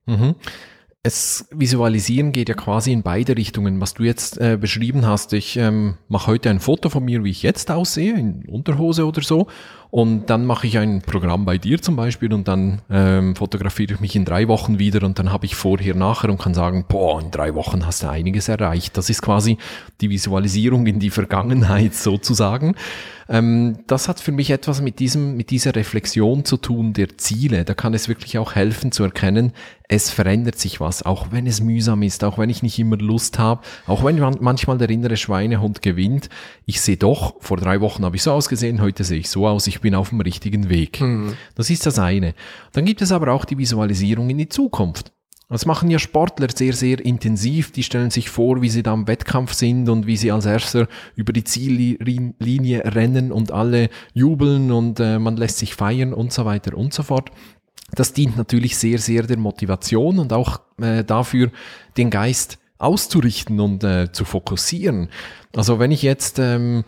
[0.06, 0.36] Mhm
[1.04, 3.82] es Visualisieren geht ja quasi in beide Richtungen.
[3.82, 7.32] Was du jetzt äh, beschrieben hast, ich ähm, mache heute ein Foto von mir, wie
[7.32, 9.48] ich jetzt aussehe, in Unterhose oder so,
[9.92, 14.00] und dann mache ich ein Programm bei dir zum Beispiel und dann ähm, fotografiere ich
[14.00, 17.22] mich in drei Wochen wieder und dann habe ich vorher, nachher und kann sagen, boah,
[17.22, 18.98] in drei Wochen hast du einiges erreicht.
[18.98, 19.58] Das ist quasi
[20.00, 22.76] die Visualisierung in die Vergangenheit sozusagen.
[23.28, 27.66] Ähm, das hat für mich etwas mit diesem, mit dieser Reflexion zu tun der Ziele.
[27.66, 29.52] Da kann es wirklich auch helfen zu erkennen,
[29.88, 33.40] es verändert sich was, auch wenn es mühsam ist, auch wenn ich nicht immer Lust
[33.40, 36.30] habe, auch wenn manchmal der innere Schweinehund gewinnt.
[36.66, 39.68] Ich sehe doch, vor drei Wochen habe ich so ausgesehen, heute sehe ich so aus,
[39.68, 41.02] ich bin auf dem richtigen Weg.
[41.02, 41.34] Mhm.
[41.56, 42.34] Das ist das eine.
[42.74, 45.12] Dann gibt es aber auch die Visualisierung in die Zukunft.
[45.52, 47.74] Das machen ja Sportler sehr, sehr intensiv.
[47.74, 50.88] Die stellen sich vor, wie sie da im Wettkampf sind und wie sie als Erster
[51.16, 56.46] über die Ziellinie rennen und alle jubeln und äh, man lässt sich feiern und so
[56.46, 57.32] weiter und so fort.
[57.94, 61.52] Das dient natürlich sehr, sehr der Motivation und auch äh, dafür,
[61.98, 65.10] den Geist auszurichten und äh, zu fokussieren.
[65.54, 66.86] Also wenn ich jetzt ähm,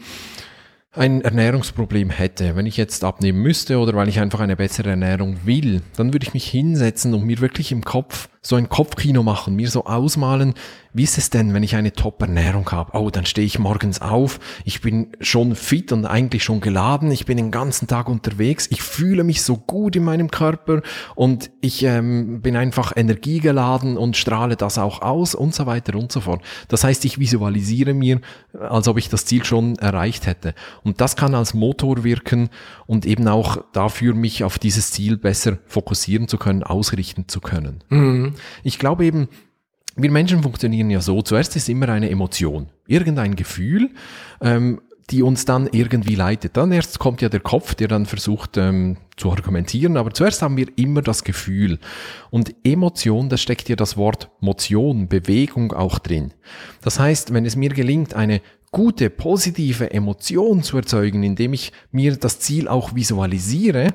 [0.94, 5.38] ein Ernährungsproblem hätte, wenn ich jetzt abnehmen müsste oder weil ich einfach eine bessere Ernährung
[5.46, 9.56] will, dann würde ich mich hinsetzen und mir wirklich im Kopf so ein Kopfkino machen,
[9.56, 10.54] mir so ausmalen,
[10.96, 12.92] wie ist es denn, wenn ich eine Top-Ernährung habe?
[12.94, 17.26] Oh, dann stehe ich morgens auf, ich bin schon fit und eigentlich schon geladen, ich
[17.26, 20.82] bin den ganzen Tag unterwegs, ich fühle mich so gut in meinem Körper
[21.16, 26.12] und ich ähm, bin einfach energiegeladen und strahle das auch aus und so weiter und
[26.12, 26.44] so fort.
[26.68, 28.20] Das heißt, ich visualisiere mir,
[28.60, 30.54] als ob ich das Ziel schon erreicht hätte.
[30.84, 32.50] Und das kann als Motor wirken
[32.86, 37.84] und eben auch dafür, mich auf dieses Ziel besser fokussieren zu können, ausrichten zu können.
[37.90, 38.33] Mhm.
[38.64, 39.28] Ich glaube eben,
[39.96, 41.22] wir Menschen funktionieren ja so.
[41.22, 43.92] Zuerst ist immer eine Emotion, irgendein Gefühl,
[44.42, 46.58] ähm, die uns dann irgendwie leitet.
[46.58, 50.58] Dann erst kommt ja der Kopf, der dann versucht ähm, zu argumentieren, aber zuerst haben
[50.58, 51.80] wir immer das Gefühl.
[52.32, 56.34] Und Emotion, da steckt ja das Wort Motion, Bewegung auch drin.
[56.82, 58.42] Das heißt, wenn es mir gelingt, eine
[58.72, 63.94] gute, positive Emotion zu erzeugen, indem ich mir das Ziel auch visualisiere,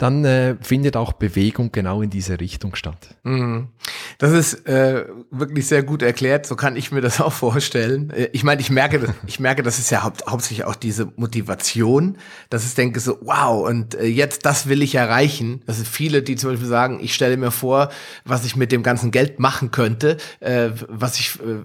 [0.00, 3.16] dann äh, findet auch Bewegung genau in diese Richtung statt.
[3.22, 3.68] Mhm.
[4.16, 6.46] Das ist äh, wirklich sehr gut erklärt.
[6.46, 8.08] So kann ich mir das auch vorstellen.
[8.10, 12.16] Äh, ich meine, ich merke, ich merke, das ist ja haupt, hauptsächlich auch diese Motivation,
[12.48, 15.62] dass ich denke so, wow, und äh, jetzt das will ich erreichen.
[15.66, 17.90] Das sind viele, die zum Beispiel sagen, ich stelle mir vor,
[18.24, 21.60] was ich mit dem ganzen Geld machen könnte, äh, was ich äh,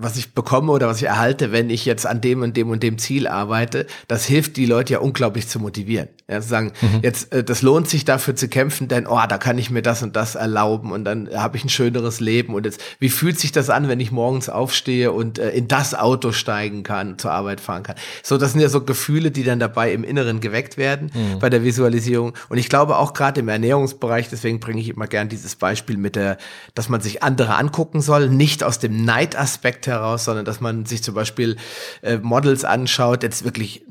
[0.00, 2.82] was ich bekomme oder was ich erhalte, wenn ich jetzt an dem und dem und
[2.82, 6.08] dem Ziel arbeite, das hilft die Leute ja unglaublich zu motivieren.
[6.30, 7.00] Ja, zu sagen, mhm.
[7.02, 10.02] jetzt, äh, das lohnt sich dafür zu kämpfen, denn, oh, da kann ich mir das
[10.02, 13.50] und das erlauben und dann habe ich ein schöneres Leben und jetzt, wie fühlt sich
[13.50, 17.60] das an, wenn ich morgens aufstehe und äh, in das Auto steigen kann, zur Arbeit
[17.60, 17.96] fahren kann?
[18.22, 21.40] So, das sind ja so Gefühle, die dann dabei im Inneren geweckt werden mhm.
[21.40, 22.34] bei der Visualisierung.
[22.48, 26.14] Und ich glaube auch gerade im Ernährungsbereich, deswegen bringe ich immer gern dieses Beispiel mit
[26.14, 26.36] der,
[26.74, 31.02] dass man sich andere angucken soll, nicht aus dem Neidaspekt heraus, sondern dass man sich
[31.02, 31.56] zum Beispiel
[32.02, 33.84] äh, Models anschaut, jetzt wirklich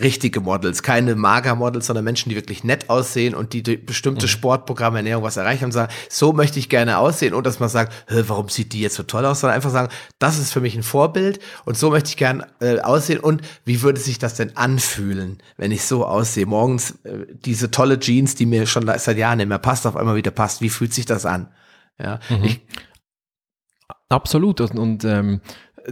[0.00, 4.30] richtige Models, keine Mager-Models, sondern Menschen, die wirklich nett aussehen und die durch bestimmte mhm.
[4.30, 7.92] Sportprogramme, Ernährung was erreichen und sagen, so möchte ich gerne aussehen und dass man sagt,
[8.08, 10.82] warum sieht die jetzt so toll aus, sondern einfach sagen, das ist für mich ein
[10.82, 15.38] Vorbild und so möchte ich gerne äh, aussehen und wie würde sich das denn anfühlen,
[15.56, 16.46] wenn ich so aussehe?
[16.46, 20.16] Morgens äh, diese tolle Jeans, die mir schon seit Jahren nicht mehr passt, auf einmal
[20.16, 21.48] wieder passt, wie fühlt sich das an?
[22.02, 22.44] Ja, mhm.
[22.44, 22.60] ich,
[24.08, 24.60] Absolut.
[24.60, 25.40] Und, und ähm,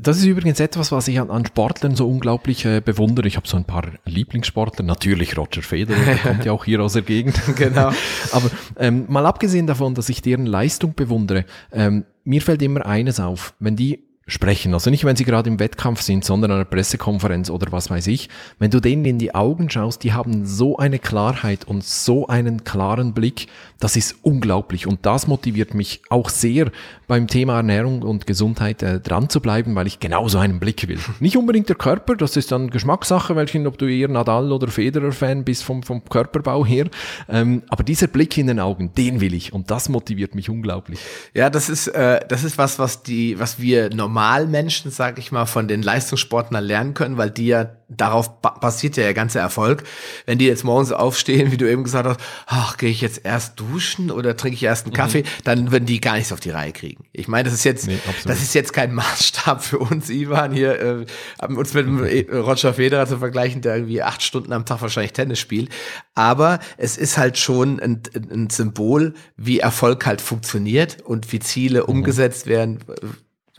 [0.00, 3.26] das ist übrigens etwas, was ich an, an Sportlern so unglaublich äh, bewundere.
[3.26, 6.94] Ich habe so ein paar Lieblingssportler, natürlich Roger Federer, der kommt ja auch hier aus
[6.94, 7.40] der Gegend.
[7.56, 7.92] genau.
[8.32, 13.20] Aber ähm, mal abgesehen davon, dass ich deren Leistung bewundere, ähm, mir fällt immer eines
[13.20, 14.74] auf, wenn die sprechen.
[14.74, 18.06] Also nicht, wenn sie gerade im Wettkampf sind, sondern an einer Pressekonferenz oder was weiß
[18.08, 18.28] ich.
[18.58, 22.64] Wenn du denen in die Augen schaust, die haben so eine Klarheit und so einen
[22.64, 23.46] klaren Blick,
[23.78, 24.86] das ist unglaublich.
[24.86, 26.70] Und das motiviert mich auch sehr,
[27.08, 30.88] beim Thema Ernährung und Gesundheit äh, dran zu bleiben, weil ich genau so einen Blick
[30.88, 30.98] will.
[31.20, 35.44] Nicht unbedingt der Körper, das ist dann Geschmackssache, welchen, ob du eher Nadal oder Federer-Fan
[35.44, 36.86] bist vom, vom Körperbau her.
[37.28, 39.52] Ähm, aber dieser Blick in den Augen, den will ich.
[39.52, 41.00] Und das motiviert mich unglaublich.
[41.34, 45.32] Ja, das ist, äh, das ist was, was die, was wir normal Normalmenschen, sag ich
[45.32, 49.82] mal, von den Leistungssportlern lernen können, weil die ja darauf basiert ja der ganze Erfolg.
[50.26, 53.58] Wenn die jetzt morgens aufstehen, wie du eben gesagt hast, ach, gehe ich jetzt erst
[53.58, 55.26] duschen oder trinke ich erst einen Kaffee, mhm.
[55.42, 57.04] dann würden die gar nichts auf die Reihe kriegen.
[57.12, 60.80] Ich meine, das ist jetzt, nee, das ist jetzt kein Maßstab für uns, Ivan, hier
[60.80, 61.06] äh,
[61.52, 65.40] uns mit äh, Roger Federer zu vergleichen, der irgendwie acht Stunden am Tag wahrscheinlich Tennis
[65.40, 65.68] spielt.
[66.14, 71.80] Aber es ist halt schon ein, ein Symbol, wie Erfolg halt funktioniert und wie Ziele
[71.80, 71.86] mhm.
[71.86, 72.78] umgesetzt werden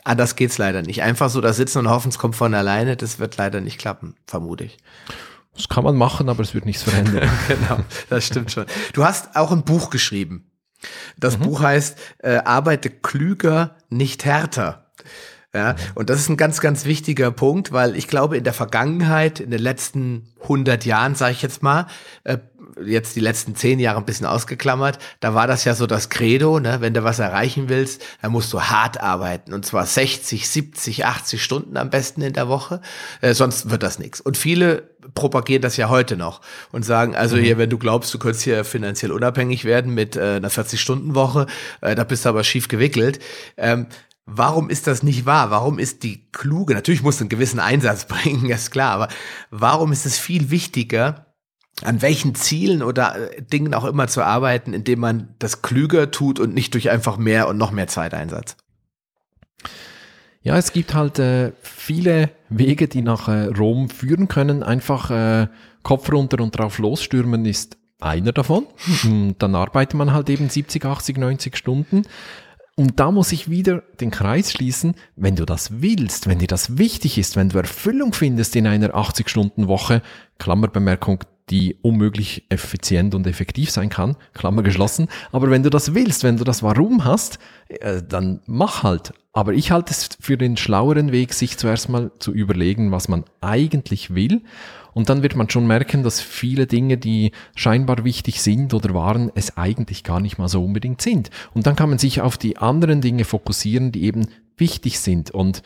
[0.03, 1.01] Anders geht's leider nicht.
[1.01, 4.15] Einfach so da sitzen und hoffen, es kommt von alleine, das wird leider nicht klappen,
[4.27, 4.77] vermute ich.
[5.55, 7.29] Das kann man machen, aber es wird nichts verändern.
[7.47, 8.65] genau, das stimmt schon.
[8.93, 10.51] Du hast auch ein Buch geschrieben.
[11.17, 11.43] Das mhm.
[11.43, 14.91] Buch heißt äh, Arbeite klüger, nicht härter.
[15.55, 19.39] Ja, und das ist ein ganz, ganz wichtiger Punkt, weil ich glaube, in der Vergangenheit,
[19.39, 21.85] in den letzten 100 Jahren, sage ich jetzt mal,
[22.23, 22.39] äh,
[22.85, 26.59] jetzt die letzten zehn Jahre ein bisschen ausgeklammert, da war das ja so das Credo,
[26.59, 26.77] ne?
[26.81, 31.43] wenn du was erreichen willst, dann musst du hart arbeiten und zwar 60, 70, 80
[31.43, 32.81] Stunden am besten in der Woche,
[33.21, 34.21] äh, sonst wird das nichts.
[34.21, 37.41] Und viele propagieren das ja heute noch und sagen, also mhm.
[37.41, 41.47] hier, wenn du glaubst, du könntest hier finanziell unabhängig werden mit äh, einer 40-Stunden-Woche,
[41.81, 43.19] äh, da bist du aber schief gewickelt.
[43.57, 43.87] Ähm,
[44.25, 45.51] Warum ist das nicht wahr?
[45.51, 49.07] Warum ist die kluge, natürlich muss einen gewissen Einsatz bringen, ist klar, aber
[49.51, 51.22] warum ist es viel wichtiger,
[51.83, 56.39] an welchen Zielen oder äh, Dingen auch immer zu arbeiten, indem man das klüger tut
[56.39, 58.55] und nicht durch einfach mehr und noch mehr Zeiteinsatz.
[60.41, 64.61] Ja, es gibt halt äh, viele Wege, die nach äh, Rom führen können.
[64.61, 65.47] Einfach äh,
[65.83, 68.67] Kopf runter und drauf losstürmen ist einer davon.
[69.05, 72.03] Und dann arbeitet man halt eben 70, 80, 90 Stunden.
[72.75, 76.77] Und da muss ich wieder den Kreis schließen, wenn du das willst, wenn dir das
[76.77, 80.01] wichtig ist, wenn du Erfüllung findest in einer 80-Stunden-Woche,
[80.39, 85.07] Klammerbemerkung, die unmöglich effizient und effektiv sein kann, Klammer geschlossen.
[85.31, 89.13] Aber wenn du das willst, wenn du das Warum hast, äh, dann mach halt.
[89.33, 93.25] Aber ich halte es für den schlaueren Weg, sich zuerst mal zu überlegen, was man
[93.41, 94.43] eigentlich will.
[94.93, 99.31] Und dann wird man schon merken, dass viele Dinge, die scheinbar wichtig sind oder waren,
[99.33, 101.31] es eigentlich gar nicht mal so unbedingt sind.
[101.53, 104.27] Und dann kann man sich auf die anderen Dinge fokussieren, die eben
[104.57, 105.31] wichtig sind.
[105.31, 105.63] Und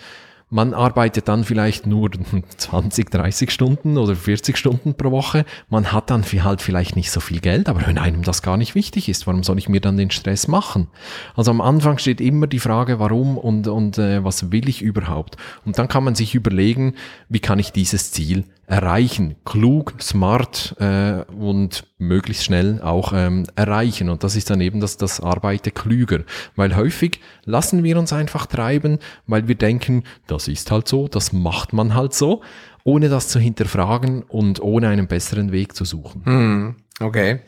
[0.49, 2.09] man arbeitet dann vielleicht nur
[2.57, 5.45] 20, 30 Stunden oder 40 Stunden pro Woche.
[5.69, 8.75] Man hat dann halt vielleicht nicht so viel Geld, aber wenn einem das gar nicht
[8.75, 10.87] wichtig ist, warum soll ich mir dann den Stress machen?
[11.35, 15.37] Also am Anfang steht immer die Frage, warum und, und äh, was will ich überhaupt?
[15.65, 16.95] Und dann kann man sich überlegen,
[17.29, 24.09] wie kann ich dieses Ziel erreichen, klug, smart äh, und möglichst schnell auch ähm, erreichen.
[24.09, 26.23] Und das ist dann eben das, das Arbeiten klüger.
[26.55, 31.31] Weil häufig lassen wir uns einfach treiben, weil wir denken, das ist halt so, das
[31.31, 32.41] macht man halt so,
[32.83, 36.25] ohne das zu hinterfragen und ohne einen besseren Weg zu suchen.
[36.25, 37.39] Hm, okay.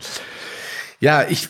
[1.02, 1.50] Ja, ich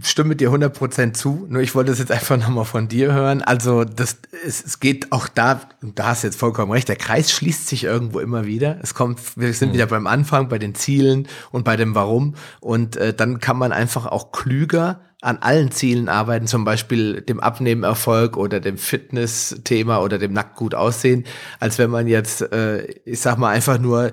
[0.00, 3.42] stimme dir 100% zu, nur ich wollte es jetzt einfach nochmal von dir hören.
[3.42, 7.32] Also das, es, es geht auch da, da hast du jetzt vollkommen recht, der Kreis
[7.32, 8.78] schließt sich irgendwo immer wieder.
[8.80, 9.74] Es kommt, wir sind mhm.
[9.74, 13.72] wieder beim Anfang, bei den Zielen und bei dem Warum und äh, dann kann man
[13.72, 20.18] einfach auch klüger an allen Zielen arbeiten, zum Beispiel dem Abnehmerfolg oder dem Fitness-Thema oder
[20.18, 21.24] dem nackt gut aussehen,
[21.58, 24.12] als wenn man jetzt, äh, ich sag mal, einfach nur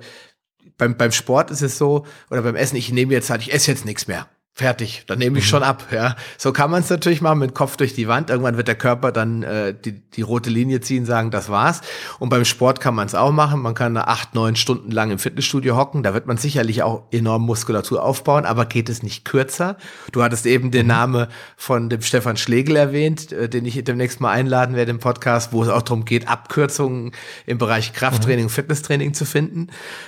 [0.80, 3.69] beim, beim Sport ist es so, oder beim Essen, ich nehme jetzt halt, ich esse
[3.69, 5.50] jetzt nichts mehr fertig, dann nehme ich mhm.
[5.50, 5.88] schon ab.
[5.91, 8.30] Ja, so kann man es natürlich machen mit Kopf durch die Wand.
[8.30, 11.82] Irgendwann wird der Körper dann äh, die, die rote Linie ziehen, sagen, das war's.
[12.20, 13.62] Und beim Sport kann man es auch machen.
[13.62, 16.04] Man kann acht, neun Stunden lang im Fitnessstudio hocken.
[16.04, 19.76] Da wird man sicherlich auch enorm Muskulatur aufbauen, aber geht es nicht kürzer?
[20.13, 20.91] Du hattest eben den mhm.
[20.91, 25.52] Namen von dem Stefan Schlegel erwähnt, äh, den ich demnächst mal einladen werde im Podcast,
[25.52, 27.12] wo es auch darum geht, Abkürzungen
[27.46, 28.50] im Bereich Krafttraining, mhm.
[28.50, 29.68] Fitnesstraining zu finden.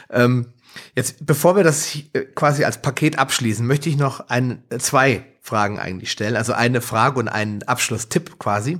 [0.10, 0.48] Ähm,
[0.96, 5.26] Jetzt, bevor wir das äh, quasi als Paket abschließen, möchte ich noch ein, äh, zwei
[5.42, 6.36] Fragen eigentlich stellen.
[6.36, 8.80] Also eine Frage und einen Abschlusstipp quasi.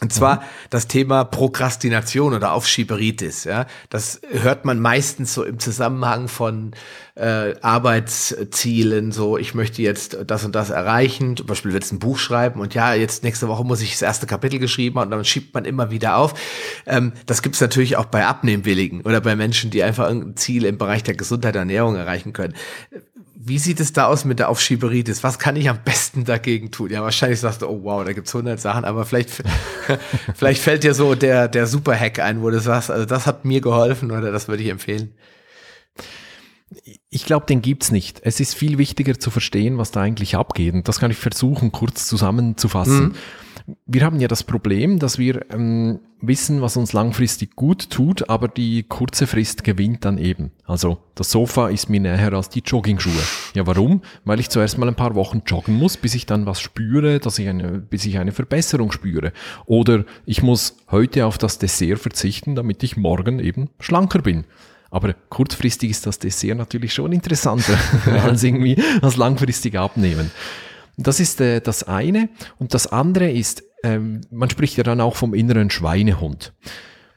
[0.00, 0.44] Und zwar mhm.
[0.70, 3.44] das Thema Prokrastination oder Aufschieberitis.
[3.44, 6.72] Ja, das hört man meistens so im Zusammenhang von
[7.14, 9.12] äh, Arbeitszielen.
[9.12, 11.36] So, ich möchte jetzt das und das erreichen.
[11.36, 14.02] Zum Beispiel wird es ein Buch schreiben und ja, jetzt nächste Woche muss ich das
[14.02, 16.34] erste Kapitel geschrieben und dann schiebt man immer wieder auf.
[16.84, 20.64] Ähm, das gibt es natürlich auch bei Abnehmwilligen oder bei Menschen, die einfach irgendein Ziel
[20.64, 22.54] im Bereich der Gesundheit und Ernährung erreichen können.
[23.44, 25.24] Wie sieht es da aus mit der Aufschieberitis?
[25.24, 26.90] Was kann ich am besten dagegen tun?
[26.90, 29.30] Ja, wahrscheinlich sagst du, oh wow, da gibt's hundert Sachen, aber vielleicht,
[30.34, 33.60] vielleicht fällt dir so der, der Super-Hack ein, wo du sagst, also das hat mir
[33.60, 35.14] geholfen oder das würde ich empfehlen.
[37.10, 38.20] Ich glaube, den gibt's nicht.
[38.22, 40.74] Es ist viel wichtiger zu verstehen, was da eigentlich abgeht.
[40.74, 43.08] Und das kann ich versuchen, kurz zusammenzufassen.
[43.08, 43.14] Mhm
[43.86, 48.48] wir haben ja das Problem, dass wir ähm, wissen, was uns langfristig gut tut, aber
[48.48, 50.52] die kurze Frist gewinnt dann eben.
[50.64, 53.12] Also das Sofa ist mir näher als die Joggingschuhe.
[53.54, 54.02] Ja, warum?
[54.24, 57.38] Weil ich zuerst mal ein paar Wochen joggen muss, bis ich dann was spüre, dass
[57.38, 59.32] ich eine, bis ich eine Verbesserung spüre.
[59.66, 64.44] Oder ich muss heute auf das Dessert verzichten, damit ich morgen eben schlanker bin.
[64.90, 67.78] Aber kurzfristig ist das Dessert natürlich schon interessanter
[68.22, 70.30] als irgendwie als langfristig abnehmen.
[70.96, 72.28] Das ist äh, das eine.
[72.58, 76.52] Und das andere ist, ähm, man spricht ja dann auch vom inneren Schweinehund.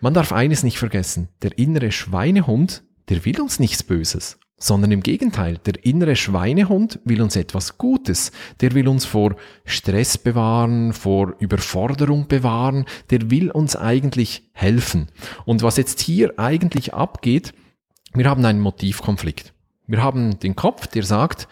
[0.02, 1.30] Man darf eines nicht vergessen.
[1.42, 7.22] Der innere Schweinehund, der will uns nichts Böses sondern im Gegenteil, der innere Schweinehund will
[7.22, 9.36] uns etwas Gutes, der will uns vor
[9.66, 15.08] Stress bewahren, vor Überforderung bewahren, der will uns eigentlich helfen.
[15.46, 17.54] Und was jetzt hier eigentlich abgeht,
[18.14, 19.54] wir haben einen Motivkonflikt.
[19.88, 21.48] Wir haben den Kopf, der sagt,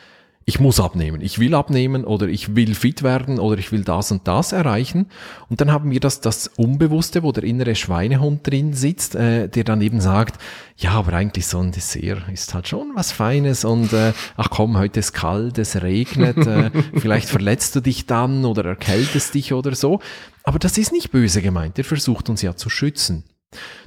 [0.46, 4.12] ich muss abnehmen, ich will abnehmen oder ich will fit werden oder ich will das
[4.12, 5.08] und das erreichen.
[5.50, 9.64] Und dann haben wir das, das Unbewusste, wo der innere Schweinehund drin sitzt, äh, der
[9.64, 10.42] dann eben sagt,
[10.76, 14.78] ja, aber eigentlich so ein Dessert ist halt schon was Feines und äh, ach komm,
[14.78, 19.76] heute ist kalt, es regnet, äh, vielleicht verletzt du dich dann oder erkältest dich oder
[19.76, 20.00] so.
[20.44, 23.24] Aber das ist nicht böse gemeint, der versucht uns ja zu schützen.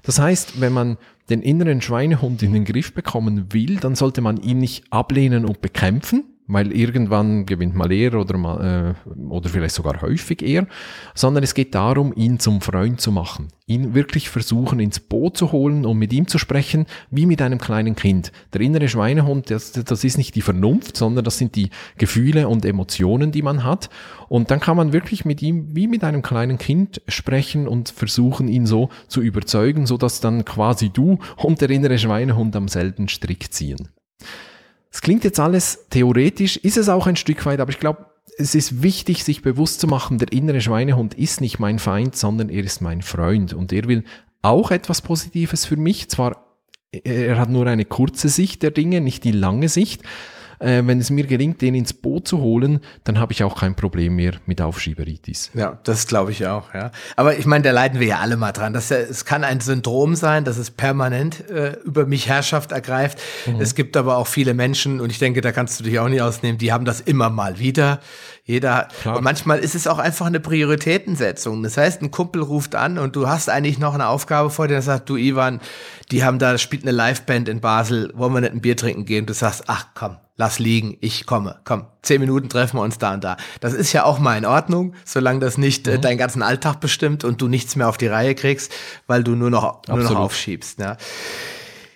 [0.02, 0.96] Das heißt, wenn man
[1.28, 5.60] den inneren Schweinehund in den Griff bekommen will, dann sollte man ihn nicht ablehnen und
[5.60, 10.66] bekämpfen, weil irgendwann gewinnt mal er oder, mal, äh, oder vielleicht sogar häufig er,
[11.14, 15.52] sondern es geht darum, ihn zum Freund zu machen, ihn wirklich versuchen ins Boot zu
[15.52, 18.32] holen und mit ihm zu sprechen, wie mit einem kleinen Kind.
[18.52, 22.64] Der innere Schweinehund, das, das ist nicht die Vernunft, sondern das sind die Gefühle und
[22.64, 23.90] Emotionen, die man hat.
[24.28, 28.48] Und dann kann man wirklich mit ihm wie mit einem kleinen Kind sprechen und versuchen,
[28.48, 33.08] ihn so zu überzeugen, so dass dann quasi du und der innere Schweinehund am selben
[33.08, 33.88] Strick ziehen.
[34.90, 38.06] Es klingt jetzt alles theoretisch, ist es auch ein Stück weit, aber ich glaube,
[38.38, 42.48] es ist wichtig, sich bewusst zu machen, der innere Schweinehund ist nicht mein Feind, sondern
[42.48, 44.04] er ist mein Freund und er will
[44.42, 46.08] auch etwas Positives für mich.
[46.08, 46.44] Zwar,
[46.92, 50.02] er hat nur eine kurze Sicht der Dinge, nicht die lange Sicht,
[50.58, 53.74] äh, wenn es mir gelingt, den ins Boot zu holen, dann habe ich auch kein
[53.74, 55.50] Problem mehr mit Aufschieberitis.
[55.54, 56.90] Ja, das glaube ich auch, ja.
[57.16, 58.72] Aber ich meine, da leiden wir ja alle mal dran.
[58.72, 63.18] Das, es kann ein Syndrom sein, dass es permanent äh, über mich Herrschaft ergreift.
[63.46, 63.60] Mhm.
[63.60, 66.22] Es gibt aber auch viele Menschen, und ich denke, da kannst du dich auch nicht
[66.22, 68.00] ausnehmen, die haben das immer mal wieder.
[68.44, 69.16] Jeder, Klar.
[69.16, 71.64] und manchmal ist es auch einfach eine Prioritätensetzung.
[71.64, 74.74] Das heißt, ein Kumpel ruft an und du hast eigentlich noch eine Aufgabe vor dir,
[74.74, 75.60] der sagt, du Ivan,
[76.12, 79.26] die haben da, spielt eine Liveband in Basel, wollen wir nicht ein Bier trinken gehen?
[79.26, 83.14] Du sagst, ach komm, lass liegen, ich komme, komm, zehn Minuten treffen wir uns da
[83.14, 83.36] und da.
[83.60, 85.96] Das ist ja auch mal in Ordnung, solange das nicht äh, mhm.
[85.96, 88.72] äh, deinen ganzen Alltag bestimmt und du nichts mehr auf die Reihe kriegst,
[89.06, 90.78] weil du nur noch, nur noch aufschiebst.
[90.78, 90.96] Ja.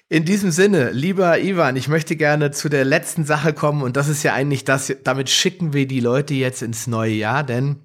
[0.08, 4.08] In diesem Sinne, lieber Ivan, ich möchte gerne zu der letzten Sache kommen und das
[4.08, 7.76] ist ja eigentlich das, damit schicken wir die Leute jetzt ins neue Jahr, denn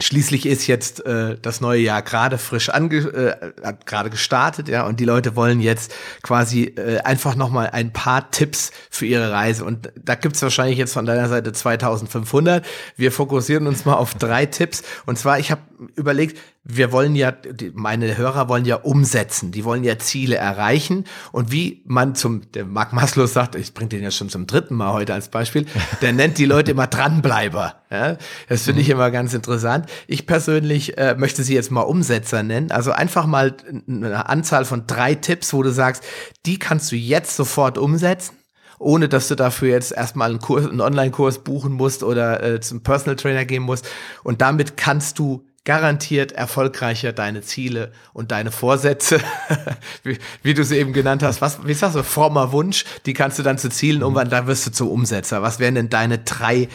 [0.00, 4.98] Schließlich ist jetzt äh, das neue Jahr gerade frisch ange äh, gerade gestartet, ja, und
[4.98, 9.64] die Leute wollen jetzt quasi äh, einfach noch mal ein paar Tipps für ihre Reise.
[9.64, 12.66] Und da gibt's wahrscheinlich jetzt von deiner Seite 2500.
[12.96, 14.82] Wir fokussieren uns mal auf drei Tipps.
[15.06, 15.62] Und zwar, ich habe
[15.94, 17.32] überlegt, wir wollen ja,
[17.72, 21.04] meine Hörer wollen ja umsetzen, die wollen ja Ziele erreichen.
[21.32, 24.76] Und wie man zum, der Mark Maslow sagt, ich bringe den ja schon zum dritten
[24.76, 25.66] Mal heute als Beispiel,
[26.02, 27.74] der nennt die Leute immer Dranbleiber.
[27.90, 28.16] Ja,
[28.48, 28.94] das finde ich mhm.
[28.94, 29.86] immer ganz interessant.
[30.06, 32.70] Ich persönlich äh, möchte sie jetzt mal Umsetzer nennen.
[32.70, 33.56] Also einfach mal
[33.88, 36.04] eine Anzahl von drei Tipps, wo du sagst,
[36.46, 38.36] die kannst du jetzt sofort umsetzen
[38.78, 42.82] ohne dass du dafür jetzt erstmal einen Kurs, einen Online-Kurs buchen musst oder äh, zum
[42.82, 43.88] Personal Trainer gehen musst.
[44.24, 49.20] Und damit kannst du garantiert erfolgreicher deine Ziele und deine Vorsätze,
[50.02, 51.40] wie, wie, du sie eben genannt hast.
[51.40, 54.66] Was, wie sagst du, frommer Wunsch, die kannst du dann zu Zielen umwandeln, da wirst
[54.66, 55.42] du zum Umsetzer.
[55.42, 56.68] Was wären denn deine drei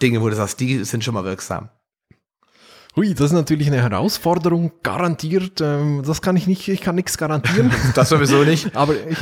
[0.00, 1.68] Dinge, wo du sagst, die sind schon mal wirksam?
[2.94, 5.62] Hui, das ist natürlich eine Herausforderung, garantiert.
[5.62, 7.72] Ähm, das kann ich nicht, ich kann nichts garantieren.
[7.94, 8.76] das sowieso nicht.
[8.76, 9.18] Aber ich,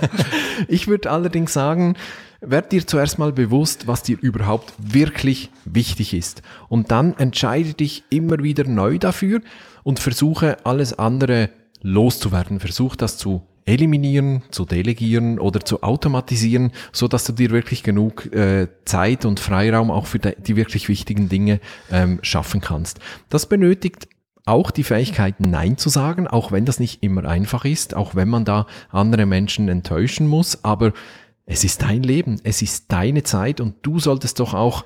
[0.68, 1.96] ich würde allerdings sagen,
[2.40, 6.42] werd dir zuerst mal bewusst, was dir überhaupt wirklich wichtig ist.
[6.68, 9.40] Und dann entscheide dich immer wieder neu dafür
[9.82, 11.50] und versuche alles andere
[11.82, 12.60] loszuwerden.
[12.60, 18.32] Versuch das zu eliminieren, zu delegieren oder zu automatisieren, so dass du dir wirklich genug
[18.34, 23.00] äh, Zeit und Freiraum auch für die, die wirklich wichtigen Dinge ähm, schaffen kannst.
[23.28, 24.08] Das benötigt
[24.46, 28.28] auch die Fähigkeit, Nein zu sagen, auch wenn das nicht immer einfach ist, auch wenn
[28.28, 30.92] man da andere Menschen enttäuschen muss, aber
[31.50, 34.84] es ist dein Leben, es ist deine Zeit und du solltest doch auch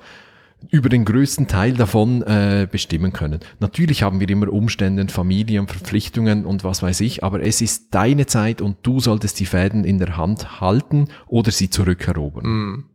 [0.71, 3.39] über den größten Teil davon äh, bestimmen können.
[3.59, 8.25] Natürlich haben wir immer Umstände, Familien, Verpflichtungen und was weiß ich, aber es ist deine
[8.25, 12.45] Zeit und du solltest die Fäden in der Hand halten oder sie zurückerobern.
[12.45, 12.85] Mhm.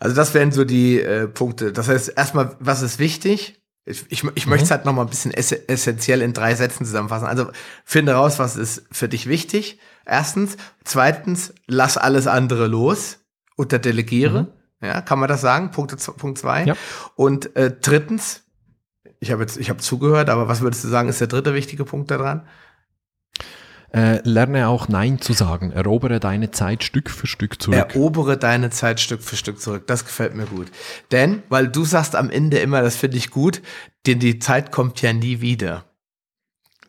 [0.00, 1.72] Also das wären so die äh, Punkte.
[1.72, 3.62] Das heißt, erstmal, was ist wichtig?
[3.84, 4.50] Ich, ich, ich mhm.
[4.50, 7.28] möchte es halt noch mal ein bisschen ess essentiell in drei Sätzen zusammenfassen.
[7.28, 7.46] Also
[7.84, 9.78] finde raus, was ist für dich wichtig.
[10.08, 10.56] Erstens.
[10.84, 13.18] Zweitens, lass alles andere los
[13.56, 14.42] oder delegiere.
[14.42, 14.86] Mhm.
[14.86, 15.70] Ja, kann man das sagen?
[15.70, 16.64] Punkt, Punkt zwei.
[16.64, 16.76] Ja.
[17.14, 18.44] Und äh, drittens,
[19.20, 21.84] ich habe jetzt, ich habe zugehört, aber was würdest du sagen, ist der dritte wichtige
[21.84, 22.46] Punkt daran?
[23.92, 25.72] Äh, lerne auch Nein zu sagen.
[25.72, 27.94] Erobere deine Zeit Stück für Stück zurück.
[27.94, 29.86] Erobere deine Zeit Stück für Stück zurück.
[29.86, 30.70] Das gefällt mir gut.
[31.10, 33.62] Denn, weil du sagst am Ende immer, das finde ich gut,
[34.06, 35.84] denn die Zeit kommt ja nie wieder.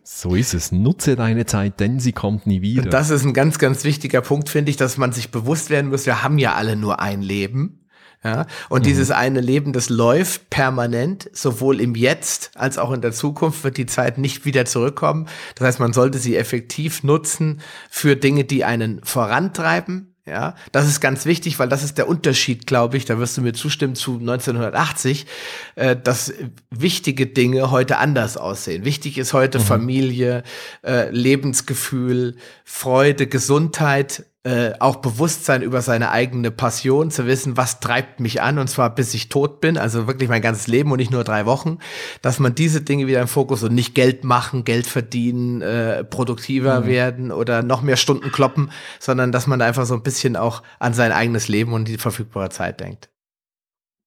[0.04, 0.72] So ist es.
[0.72, 2.84] Nutze deine Zeit, denn sie kommt nie wieder.
[2.84, 5.89] Und das ist ein ganz, ganz wichtiger Punkt, finde ich, dass man sich bewusst werden
[5.89, 7.80] muss, wir haben ja alle nur ein Leben.
[8.22, 8.88] Ja, und mhm.
[8.88, 13.78] dieses eine Leben, das läuft permanent, sowohl im Jetzt als auch in der Zukunft wird
[13.78, 15.28] die Zeit nicht wieder zurückkommen.
[15.56, 20.09] Das heißt, man sollte sie effektiv nutzen für Dinge, die einen vorantreiben.
[20.30, 23.41] Ja, das ist ganz wichtig, weil das ist der Unterschied, glaube ich, da wirst du
[23.41, 25.25] mir zustimmen zu 1980,
[25.73, 26.32] äh, dass
[26.69, 28.86] wichtige Dinge heute anders aussehen.
[28.86, 29.63] Wichtig ist heute mhm.
[29.63, 30.43] Familie,
[30.86, 38.21] äh, Lebensgefühl, Freude, Gesundheit, äh, auch Bewusstsein über seine eigene Passion, zu wissen, was treibt
[38.21, 41.11] mich an, und zwar bis ich tot bin, also wirklich mein ganzes Leben und nicht
[41.11, 41.79] nur drei Wochen,
[42.21, 46.81] dass man diese Dinge wieder im Fokus und nicht Geld machen, Geld verdienen, äh, produktiver
[46.81, 46.85] mhm.
[46.87, 50.93] werden oder noch mehr Stunden kloppen, sondern dass man einfach so ein bisschen auch an
[50.93, 53.09] sein eigenes Leben und die verfügbare Zeit denkt.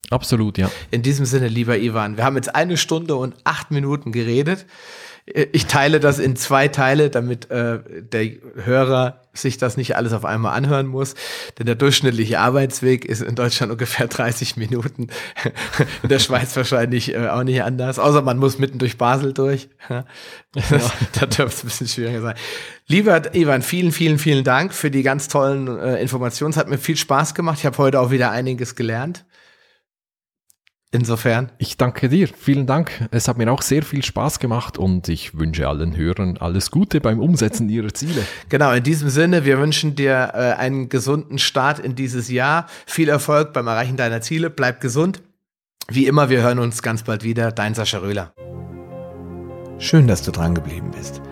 [0.08, 0.70] Absolut, ja.
[0.90, 4.66] In diesem Sinne, lieber Ivan, wir haben jetzt eine Stunde und acht Minuten geredet.
[5.24, 8.30] Ich teile das in zwei Teile, damit äh, der
[8.64, 11.14] Hörer sich das nicht alles auf einmal anhören muss.
[11.58, 15.08] Denn der durchschnittliche Arbeitsweg ist in Deutschland ungefähr 30 Minuten.
[16.02, 18.00] in der Schweiz wahrscheinlich äh, auch nicht anders.
[18.00, 19.68] Außer man muss mitten durch Basel durch.
[19.88, 20.04] Ja.
[21.20, 22.34] da dürfte es ein bisschen schwieriger sein.
[22.88, 26.50] Lieber Ivan, vielen, vielen, vielen Dank für die ganz tollen äh, Informationen.
[26.50, 27.58] Es hat mir viel Spaß gemacht.
[27.60, 29.24] Ich habe heute auch wieder einiges gelernt.
[30.94, 31.50] Insofern.
[31.56, 32.28] Ich danke dir.
[32.28, 33.08] Vielen Dank.
[33.10, 37.00] Es hat mir auch sehr viel Spaß gemacht und ich wünsche allen Hörern alles Gute
[37.00, 38.22] beim Umsetzen ihrer Ziele.
[38.50, 42.66] Genau, in diesem Sinne, wir wünschen dir äh, einen gesunden Start in dieses Jahr.
[42.84, 44.50] Viel Erfolg beim Erreichen deiner Ziele.
[44.50, 45.22] Bleib gesund.
[45.88, 47.52] Wie immer, wir hören uns ganz bald wieder.
[47.52, 48.34] Dein Sascha Röhler.
[49.78, 51.22] Schön, dass du dran geblieben bist.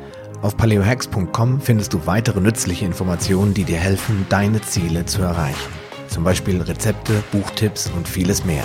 [0.41, 5.71] Auf paleohacks.com findest du weitere nützliche Informationen, die dir helfen, deine Ziele zu erreichen.
[6.09, 8.65] Zum Beispiel Rezepte, Buchtipps und vieles mehr.